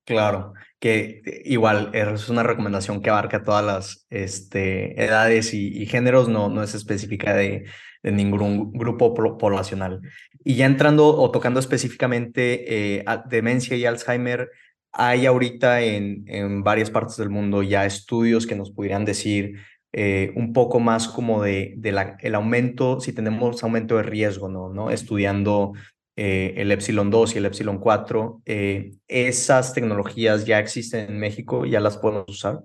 Claro, 0.05 0.53
que 0.79 1.21
igual 1.45 1.91
es 1.93 2.29
una 2.29 2.43
recomendación 2.43 3.01
que 3.01 3.09
abarca 3.09 3.43
todas 3.43 3.63
las 3.65 4.05
este, 4.09 5.01
edades 5.01 5.53
y, 5.53 5.85
géneros, 5.85 6.27
no, 6.27 6.49
no 6.49 6.61
es 6.61 6.75
específica 6.75 7.33
de, 7.33 7.65
de 8.03 8.11
ningún 8.11 8.73
grupo 8.73 9.13
poblacional. 9.13 10.01
Y 10.43 10.55
ya 10.55 10.65
entrando 10.65 11.07
o 11.07 11.31
tocando 11.31 11.59
específicamente 11.59 12.97
eh, 12.97 13.05
demencia 13.29 13.77
y 13.77 13.85
Alzheimer, 13.85 14.49
hay 14.91 15.25
ahorita 15.25 15.81
en, 15.81 16.25
en 16.27 16.63
varias 16.63 16.91
partes 16.91 17.17
del 17.17 17.29
mundo 17.29 17.63
ya 17.63 17.85
estudios 17.85 18.45
que 18.45 18.55
nos 18.55 18.71
pudieran 18.71 19.05
decir 19.05 19.55
eh, 19.95 20.33
un 20.35 20.53
poco 20.53 20.79
más 20.79 21.07
como 21.07 21.43
de, 21.43 21.75
de 21.77 21.91
la, 21.91 22.17
el 22.19 22.33
aumento, 22.33 22.99
si 22.99 23.13
tenemos 23.13 23.63
aumento 23.63 23.97
de 23.97 24.03
riesgo, 24.03 24.49
¿no? 24.49 24.69
¿no? 24.69 24.89
Estudiando 24.89 25.73
eh, 26.15 26.53
el 26.57 26.71
Epsilon 26.71 27.09
2 27.09 27.35
y 27.35 27.37
el 27.39 27.45
Epsilon 27.45 27.79
4, 27.79 28.43
eh, 28.45 28.91
¿esas 29.07 29.73
tecnologías 29.73 30.45
ya 30.45 30.59
existen 30.59 31.09
en 31.09 31.19
México? 31.19 31.65
¿Ya 31.65 31.79
las 31.79 31.97
podemos 31.97 32.25
usar? 32.27 32.61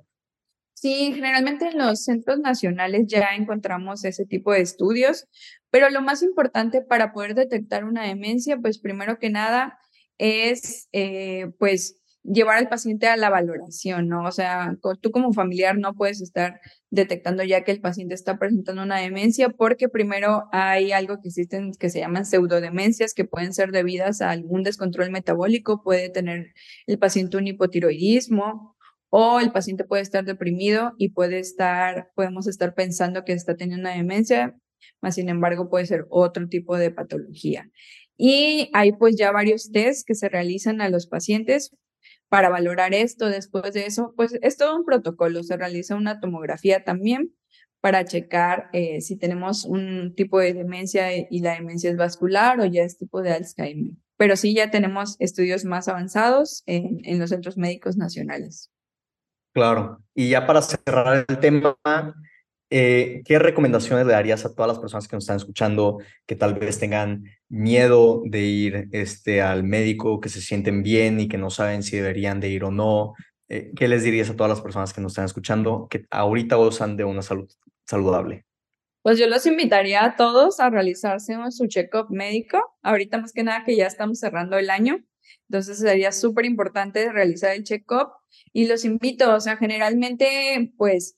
Sí, 0.74 1.12
generalmente 1.12 1.68
en 1.68 1.78
los 1.78 2.04
centros 2.04 2.38
nacionales 2.38 3.06
ya 3.08 3.34
encontramos 3.34 4.04
ese 4.04 4.26
tipo 4.26 4.52
de 4.52 4.61
estudios, 4.61 5.26
pero 5.70 5.90
lo 5.90 6.02
más 6.02 6.22
importante 6.22 6.82
para 6.82 7.12
poder 7.12 7.34
detectar 7.34 7.84
una 7.84 8.06
demencia, 8.06 8.58
pues 8.58 8.78
primero 8.78 9.18
que 9.18 9.30
nada 9.30 9.78
es 10.18 10.88
eh, 10.92 11.50
pues 11.58 11.97
llevar 12.32 12.58
al 12.58 12.68
paciente 12.68 13.06
a 13.06 13.16
la 13.16 13.30
valoración, 13.30 14.08
¿no? 14.08 14.24
O 14.24 14.32
sea, 14.32 14.76
tú 15.00 15.10
como 15.10 15.32
familiar 15.32 15.78
no 15.78 15.94
puedes 15.94 16.20
estar 16.20 16.60
detectando 16.90 17.42
ya 17.42 17.64
que 17.64 17.72
el 17.72 17.80
paciente 17.80 18.14
está 18.14 18.38
presentando 18.38 18.82
una 18.82 18.98
demencia 18.98 19.50
porque 19.50 19.88
primero 19.88 20.44
hay 20.52 20.92
algo 20.92 21.20
que 21.20 21.28
existen 21.28 21.72
que 21.78 21.90
se 21.90 22.00
llaman 22.00 22.26
pseudodemencias 22.26 23.14
que 23.14 23.24
pueden 23.24 23.52
ser 23.52 23.70
debidas 23.72 24.20
a 24.20 24.30
algún 24.30 24.62
descontrol 24.62 25.10
metabólico, 25.10 25.82
puede 25.82 26.10
tener 26.10 26.54
el 26.86 26.98
paciente 26.98 27.36
un 27.36 27.46
hipotiroidismo 27.46 28.76
o 29.10 29.40
el 29.40 29.52
paciente 29.52 29.84
puede 29.84 30.02
estar 30.02 30.24
deprimido 30.24 30.92
y 30.98 31.10
puede 31.10 31.38
estar, 31.38 32.10
podemos 32.14 32.46
estar 32.46 32.74
pensando 32.74 33.24
que 33.24 33.32
está 33.32 33.56
teniendo 33.56 33.88
una 33.88 33.96
demencia, 33.96 34.54
más 35.00 35.14
sin 35.14 35.28
embargo 35.28 35.70
puede 35.70 35.86
ser 35.86 36.06
otro 36.10 36.48
tipo 36.48 36.76
de 36.76 36.90
patología. 36.90 37.70
Y 38.18 38.70
hay 38.74 38.92
pues 38.92 39.16
ya 39.16 39.30
varios 39.30 39.70
tests 39.70 40.04
que 40.04 40.14
se 40.14 40.28
realizan 40.28 40.80
a 40.80 40.88
los 40.88 41.06
pacientes 41.06 41.70
para 42.28 42.48
valorar 42.48 42.94
esto. 42.94 43.28
Después 43.28 43.72
de 43.72 43.86
eso, 43.86 44.14
pues 44.16 44.38
es 44.42 44.56
todo 44.56 44.76
un 44.76 44.84
protocolo. 44.84 45.42
Se 45.42 45.56
realiza 45.56 45.94
una 45.94 46.20
tomografía 46.20 46.84
también 46.84 47.34
para 47.80 48.04
checar 48.04 48.68
eh, 48.72 49.00
si 49.00 49.16
tenemos 49.16 49.64
un 49.64 50.14
tipo 50.14 50.38
de 50.38 50.52
demencia 50.52 51.16
y 51.16 51.40
la 51.40 51.54
demencia 51.54 51.90
es 51.90 51.96
vascular 51.96 52.60
o 52.60 52.64
ya 52.64 52.82
es 52.82 52.98
tipo 52.98 53.22
de 53.22 53.32
Alzheimer. 53.32 53.94
Pero 54.16 54.36
sí 54.36 54.54
ya 54.54 54.70
tenemos 54.70 55.16
estudios 55.20 55.64
más 55.64 55.86
avanzados 55.86 56.64
en, 56.66 56.98
en 57.04 57.18
los 57.20 57.30
centros 57.30 57.56
médicos 57.56 57.96
nacionales. 57.96 58.70
Claro. 59.52 60.02
Y 60.14 60.30
ya 60.30 60.46
para 60.46 60.62
cerrar 60.62 61.24
el 61.28 61.38
tema, 61.38 61.76
eh, 62.70 63.22
¿qué 63.24 63.38
recomendaciones 63.38 64.07
le 64.07 64.12
darías 64.12 64.44
a 64.44 64.54
todas 64.54 64.68
las 64.68 64.78
personas 64.78 65.09
que 65.09 65.16
nos 65.16 65.24
están 65.24 65.37
escuchando 65.37 65.98
que 66.26 66.37
tal 66.37 66.54
vez 66.54 66.78
tengan 66.78 67.24
miedo 67.48 68.22
de 68.26 68.40
ir 68.42 68.88
este, 68.92 69.40
al 69.40 69.64
médico, 69.64 70.20
que 70.20 70.28
se 70.28 70.40
sienten 70.40 70.83
bien 70.83 71.20
y 71.20 71.28
que 71.28 71.38
no 71.38 71.50
saben 71.50 71.83
si 71.83 71.96
deberían 71.96 72.40
de 72.40 72.48
ir 72.48 72.64
o 72.64 72.70
no? 72.70 73.14
Eh, 73.48 73.72
¿Qué 73.76 73.88
les 73.88 74.02
dirías 74.02 74.28
a 74.28 74.37
todas 74.37 74.50
las 74.50 74.61
personas 74.61 74.92
que 74.92 75.00
nos 75.00 75.12
están 75.12 75.24
escuchando 75.24 75.88
que 75.90 76.04
ahorita 76.11 76.57
gozan 76.57 76.96
de 76.96 77.04
una 77.04 77.22
salud 77.22 77.50
saludable? 77.87 78.44
Pues 79.02 79.18
yo 79.18 79.26
los 79.26 79.46
invitaría 79.46 80.04
a 80.04 80.16
todos 80.16 80.61
a 80.61 80.68
realizarse 80.68 81.35
su 81.50 81.66
check-up 81.66 82.09
médico. 82.11 82.61
Ahorita 82.83 83.18
más 83.18 83.33
que 83.33 83.42
nada 83.42 83.64
que 83.64 83.76
ya 83.76 83.87
estamos 83.87 84.18
cerrando 84.18 84.59
el 84.59 84.68
año, 84.68 85.02
entonces 85.48 85.78
sería 85.78 86.12
súper 86.12 86.44
importante 86.44 87.11
realizar 87.11 87.54
el 87.54 87.64
check-up 87.64 88.11
y 88.52 88.66
los 88.66 88.85
invito, 88.85 89.35
o 89.35 89.40
sea, 89.40 89.57
generalmente 89.57 90.74
pues 90.76 91.17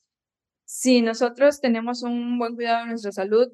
si 0.72 1.02
nosotros 1.02 1.60
tenemos 1.60 2.04
un 2.04 2.38
buen 2.38 2.54
cuidado 2.54 2.84
de 2.84 2.90
nuestra 2.90 3.10
salud, 3.10 3.48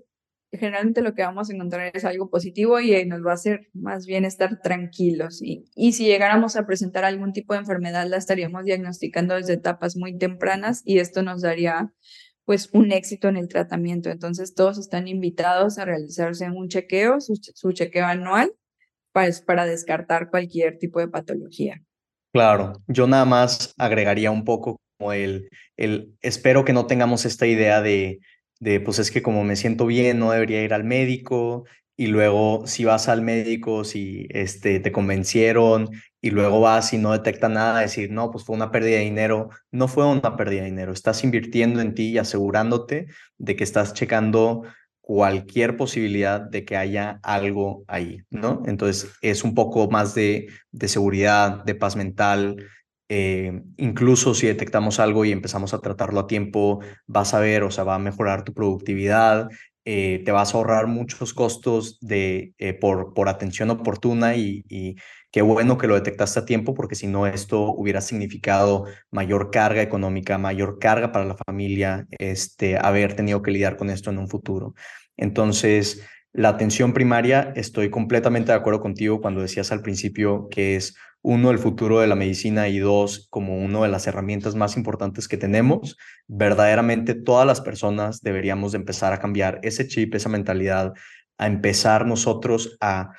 generalmente 0.53 1.01
lo 1.01 1.15
que 1.15 1.23
vamos 1.23 1.49
a 1.49 1.55
encontrar 1.55 1.91
es 1.95 2.05
algo 2.05 2.29
positivo 2.29 2.79
y 2.79 3.07
nos 3.07 3.25
va 3.25 3.31
a 3.31 3.35
hacer 3.35 3.69
más 3.73 4.05
bien 4.05 4.27
estar 4.27 4.61
tranquilos. 4.61 5.41
Y, 5.43 5.65
si 5.93 6.05
llegáramos 6.05 6.57
a 6.57 6.67
presentar 6.67 7.07
algún 7.07 7.33
tipo 7.33 7.55
de 7.55 7.61
enfermedad, 7.61 8.07
la 8.07 8.19
estaríamos 8.19 8.65
diagnosticando 8.67 9.35
desde 9.35 9.55
etapas 9.55 9.97
muy 9.97 10.19
tempranas 10.19 10.83
y 10.85 10.99
esto 10.99 11.23
nos 11.23 11.41
daría 11.41 11.91
pues 12.45 12.69
un 12.75 12.93
éxito 12.93 13.29
en 13.29 13.39
el 13.39 13.49
tratamiento. 13.49 14.11
Entonces 14.11 14.55
todos 14.55 14.77
están 14.77 15.09
invitados 15.09 15.79
a 15.79 15.87
realizarse 15.87 16.51
un 16.51 16.69
chequeo, 16.69 17.17
su, 17.23 17.73
chequeo 17.73 18.05
anual, 18.05 18.53
pues, 19.15 19.41
para 19.41 19.65
descartar 19.65 20.29
cualquier 20.29 20.77
tipo 20.77 21.01
de 21.01 21.09
patología. 21.09 21.83
Claro, 22.35 22.75
yo 22.89 23.07
nada 23.07 23.25
más 23.25 23.73
agregaría 23.79 24.31
un 24.31 24.45
poco 24.45 24.77
como 24.99 25.13
el, 25.13 25.49
el, 25.77 26.15
espero 26.21 26.65
que 26.65 26.73
no 26.73 26.87
tengamos 26.87 27.25
esta 27.25 27.47
idea 27.47 27.83
de, 27.83 28.21
de 28.61 28.81
pues 28.81 28.99
es 28.99 29.11
que 29.11 29.23
como 29.23 29.45
me 29.45 29.57
siento 29.57 29.87
bien, 29.87 30.19
no 30.19 30.31
debería 30.31 30.63
ir 30.63 30.75
al 30.75 30.85
médico, 30.85 31.65
y 31.97 32.09
luego 32.09 32.67
si 32.67 32.85
vas 32.85 33.09
al 33.09 33.23
médico, 33.23 33.85
si 33.85 34.27
este, 34.31 34.81
te 34.81 34.93
convencieron 34.93 35.89
y 36.21 36.31
luego 36.31 36.61
vas 36.61 36.93
y 36.93 36.99
no 36.99 37.13
detecta 37.13 37.49
nada, 37.49 37.81
decir, 37.81 38.11
no, 38.11 38.31
pues 38.31 38.45
fue 38.45 38.55
una 38.55 38.71
pérdida 38.71 38.99
de 38.99 39.05
dinero, 39.05 39.49
no 39.71 39.89
fue 39.89 40.07
una 40.07 40.37
pérdida 40.37 40.61
de 40.61 40.67
dinero, 40.67 40.93
estás 40.93 41.25
invirtiendo 41.25 41.81
en 41.81 41.95
ti 41.95 42.11
y 42.11 42.19
asegurándote 42.19 43.07
de 43.39 43.57
que 43.57 43.65
estás 43.65 43.95
checando 43.95 44.65
cualquier 45.01 45.77
posibilidad 45.77 46.41
de 46.41 46.65
que 46.65 46.77
haya 46.77 47.21
algo 47.23 47.85
ahí, 47.87 48.23
¿no? 48.29 48.63
Entonces 48.67 49.13
es 49.23 49.45
un 49.45 49.55
poco 49.55 49.89
más 49.89 50.15
de, 50.15 50.49
de 50.73 50.89
seguridad, 50.89 51.65
de 51.65 51.77
paz 51.77 51.97
mental. 51.97 52.67
Eh, 53.09 53.63
incluso 53.77 54.35
si 54.35 54.47
detectamos 54.47 54.99
algo 54.99 55.25
y 55.25 55.33
empezamos 55.33 55.75
a 55.75 55.81
tratarlo 55.81 56.21
a 56.21 56.27
tiempo, 56.27 56.81
vas 57.07 57.35
a 57.35 57.41
ver, 57.41 57.63
o 57.63 57.71
sea, 57.71 57.85
va 57.85 57.95
a 57.95 57.99
mejorar 58.01 58.43
tu 58.45 58.53
productividad, 58.53 59.49
eh, 59.85 60.23
te 60.25 60.33
vas 60.33 60.53
a 60.53 60.59
ahorrar 60.59 60.89
muchos 60.89 61.33
costos 61.33 61.99
de, 62.01 62.53
eh, 62.59 62.75
por, 62.75 63.15
por 63.15 63.29
atención 63.29 63.71
oportuna 63.71 64.35
y, 64.35 64.65
y, 64.69 64.97
qué 65.31 65.43
bueno 65.43 65.79
que 65.79 65.87
lo 65.87 65.95
detectaste 65.95 66.41
a 66.41 66.45
tiempo 66.45 66.75
porque 66.75 66.95
si 66.97 67.07
no 67.07 67.27
esto 67.27 67.71
hubiera 67.73 68.01
significado 68.01 68.87
mayor 69.11 69.51
carga 69.51 69.83
económica, 69.83 70.39
mayor 70.39 70.79
carga 70.81 71.13
para 71.13 71.27
la 71.27 71.37
familia, 71.37 72.07
este, 72.19 72.79
haber 72.79 73.15
tenido 73.15 73.43
que 73.43 73.51
lidiar 73.53 73.77
con 73.77 73.91
esto 73.91 74.11
en 74.11 74.19
un 74.19 74.29
futuro. 74.29 74.75
Entonces, 75.17 76.03
la 76.37 76.51
atención 76.51 76.93
primaria, 76.93 77.53
estoy 77.57 77.89
completamente 77.89 78.53
de 78.53 78.59
acuerdo 78.59 78.81
contigo 78.81 79.23
cuando 79.23 79.41
decías 79.41 79.73
al 79.73 79.81
principio 79.81 80.49
que 80.51 80.77
es 80.77 80.95
uno, 81.23 81.51
el 81.51 81.59
futuro 81.59 81.99
de 81.99 82.07
la 82.07 82.15
medicina 82.15 82.69
y 82.69 82.79
dos, 82.79 83.27
como 83.31 83.57
una 83.59 83.81
de 83.81 83.89
las 83.89 84.07
herramientas 84.07 84.55
más 84.55 84.77
importantes 84.77 85.27
que 85.29 85.39
tenemos, 85.39 85.97
verdaderamente 86.29 87.15
todas 87.15 87.47
las 87.47 87.61
personas 87.61 88.21
deberíamos 88.21 88.73
de 88.73 88.79
empezar 88.79 89.13
a 89.13 89.19
cambiar 89.19 89.59
ese 89.63 89.89
chip, 89.89 90.15
esa 90.15 90.29
mentalidad, 90.29 90.93
a 91.39 91.47
empezar 91.47 92.07
nosotros 92.07 92.77
a 92.81 93.13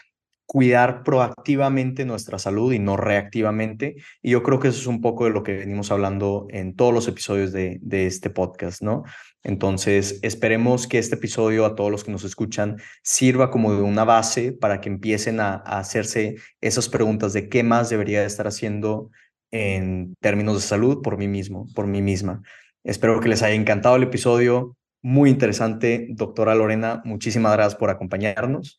cuidar 0.47 1.03
proactivamente 1.03 2.05
nuestra 2.05 2.39
salud 2.39 2.71
y 2.71 2.79
no 2.79 2.95
reactivamente. 2.95 3.97
Y 4.23 4.31
yo 4.31 4.43
creo 4.43 4.59
que 4.59 4.69
eso 4.69 4.79
es 4.79 4.87
un 4.87 5.01
poco 5.01 5.25
de 5.25 5.31
lo 5.31 5.43
que 5.43 5.53
venimos 5.53 5.91
hablando 5.91 6.47
en 6.49 6.73
todos 6.73 6.93
los 6.93 7.07
episodios 7.07 7.51
de, 7.51 7.79
este 7.91 8.29
podcast, 8.29 8.81
¿no? 8.81 9.03
Entonces, 9.43 10.19
esperemos 10.23 10.87
que 10.87 10.99
este 10.99 11.15
episodio 11.15 11.65
a 11.65 11.75
todos 11.75 11.91
los 11.91 12.05
que 12.05 12.11
nos 12.11 12.23
escuchan 12.23 12.77
sirva 13.03 13.51
como 13.51 13.73
de 13.75 13.81
una 13.81 14.05
base 14.05 14.53
para 14.53 14.79
que 14.79 14.89
empiecen 14.89 15.41
a, 15.41 15.55
hacerse 15.55 16.35
esas 16.61 16.87
preguntas 16.87 17.33
de 17.33 17.49
qué 17.49 17.63
más 17.63 17.89
debería 17.89 18.23
estar 18.23 18.47
haciendo 18.47 19.11
en 19.51 20.15
términos 20.21 20.55
de 20.55 20.61
salud 20.61 21.01
por 21.01 21.17
mí 21.17 21.27
mismo, 21.27 21.67
por 21.75 21.87
mí 21.87 22.01
misma. 22.01 22.41
Espero 22.85 23.19
que 23.19 23.27
les 23.27 23.43
haya 23.43 23.55
encantado 23.55 23.97
el 23.97 24.03
episodio. 24.03 24.77
Muy 25.01 25.29
interesante, 25.29 26.07
doctora 26.11 26.55
Lorena. 26.55 27.01
Muchísimas 27.03 27.51
gracias 27.51 27.75
por 27.75 27.89
acompañarnos. 27.89 28.77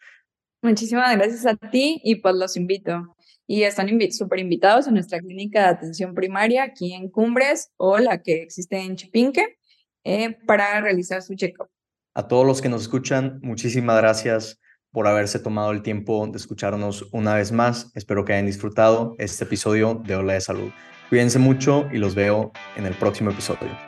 Muchísimas 0.62 1.14
gracias 1.16 1.47
a 1.47 1.55
ti 1.55 2.01
y 2.03 2.16
pues 2.16 2.35
los 2.35 2.57
invito. 2.57 3.16
Y 3.47 3.62
están 3.62 3.88
súper 4.11 4.40
invitados 4.40 4.88
a 4.88 4.90
nuestra 4.90 5.21
clínica 5.21 5.62
de 5.62 5.68
atención 5.68 6.14
primaria 6.14 6.64
aquí 6.64 6.92
en 6.92 7.09
Cumbres 7.09 7.71
o 7.77 7.99
la 7.99 8.23
que 8.23 8.42
existe 8.42 8.79
en 8.79 8.97
Chipinque 8.97 9.59
eh, 10.05 10.37
para 10.47 10.81
realizar 10.81 11.23
su 11.23 11.35
check-up. 11.35 11.68
A 12.14 12.27
todos 12.29 12.47
los 12.47 12.61
que 12.61 12.68
nos 12.68 12.83
escuchan, 12.83 13.38
muchísimas 13.42 13.97
gracias 13.99 14.61
por 14.90 15.07
haberse 15.07 15.38
tomado 15.38 15.71
el 15.71 15.83
tiempo 15.83 16.27
de 16.27 16.37
escucharnos 16.37 17.09
una 17.12 17.35
vez 17.35 17.53
más. 17.53 17.92
Espero 17.94 18.25
que 18.25 18.33
hayan 18.33 18.47
disfrutado 18.47 19.14
este 19.18 19.44
episodio 19.44 20.03
de 20.05 20.16
Ola 20.16 20.35
de 20.35 20.40
Salud. 20.40 20.71
Cuídense 21.09 21.38
mucho 21.38 21.88
y 21.92 21.99
los 21.99 22.14
veo 22.14 22.53
en 22.77 22.87
el 22.87 22.94
próximo 22.94 23.31
episodio. 23.31 23.88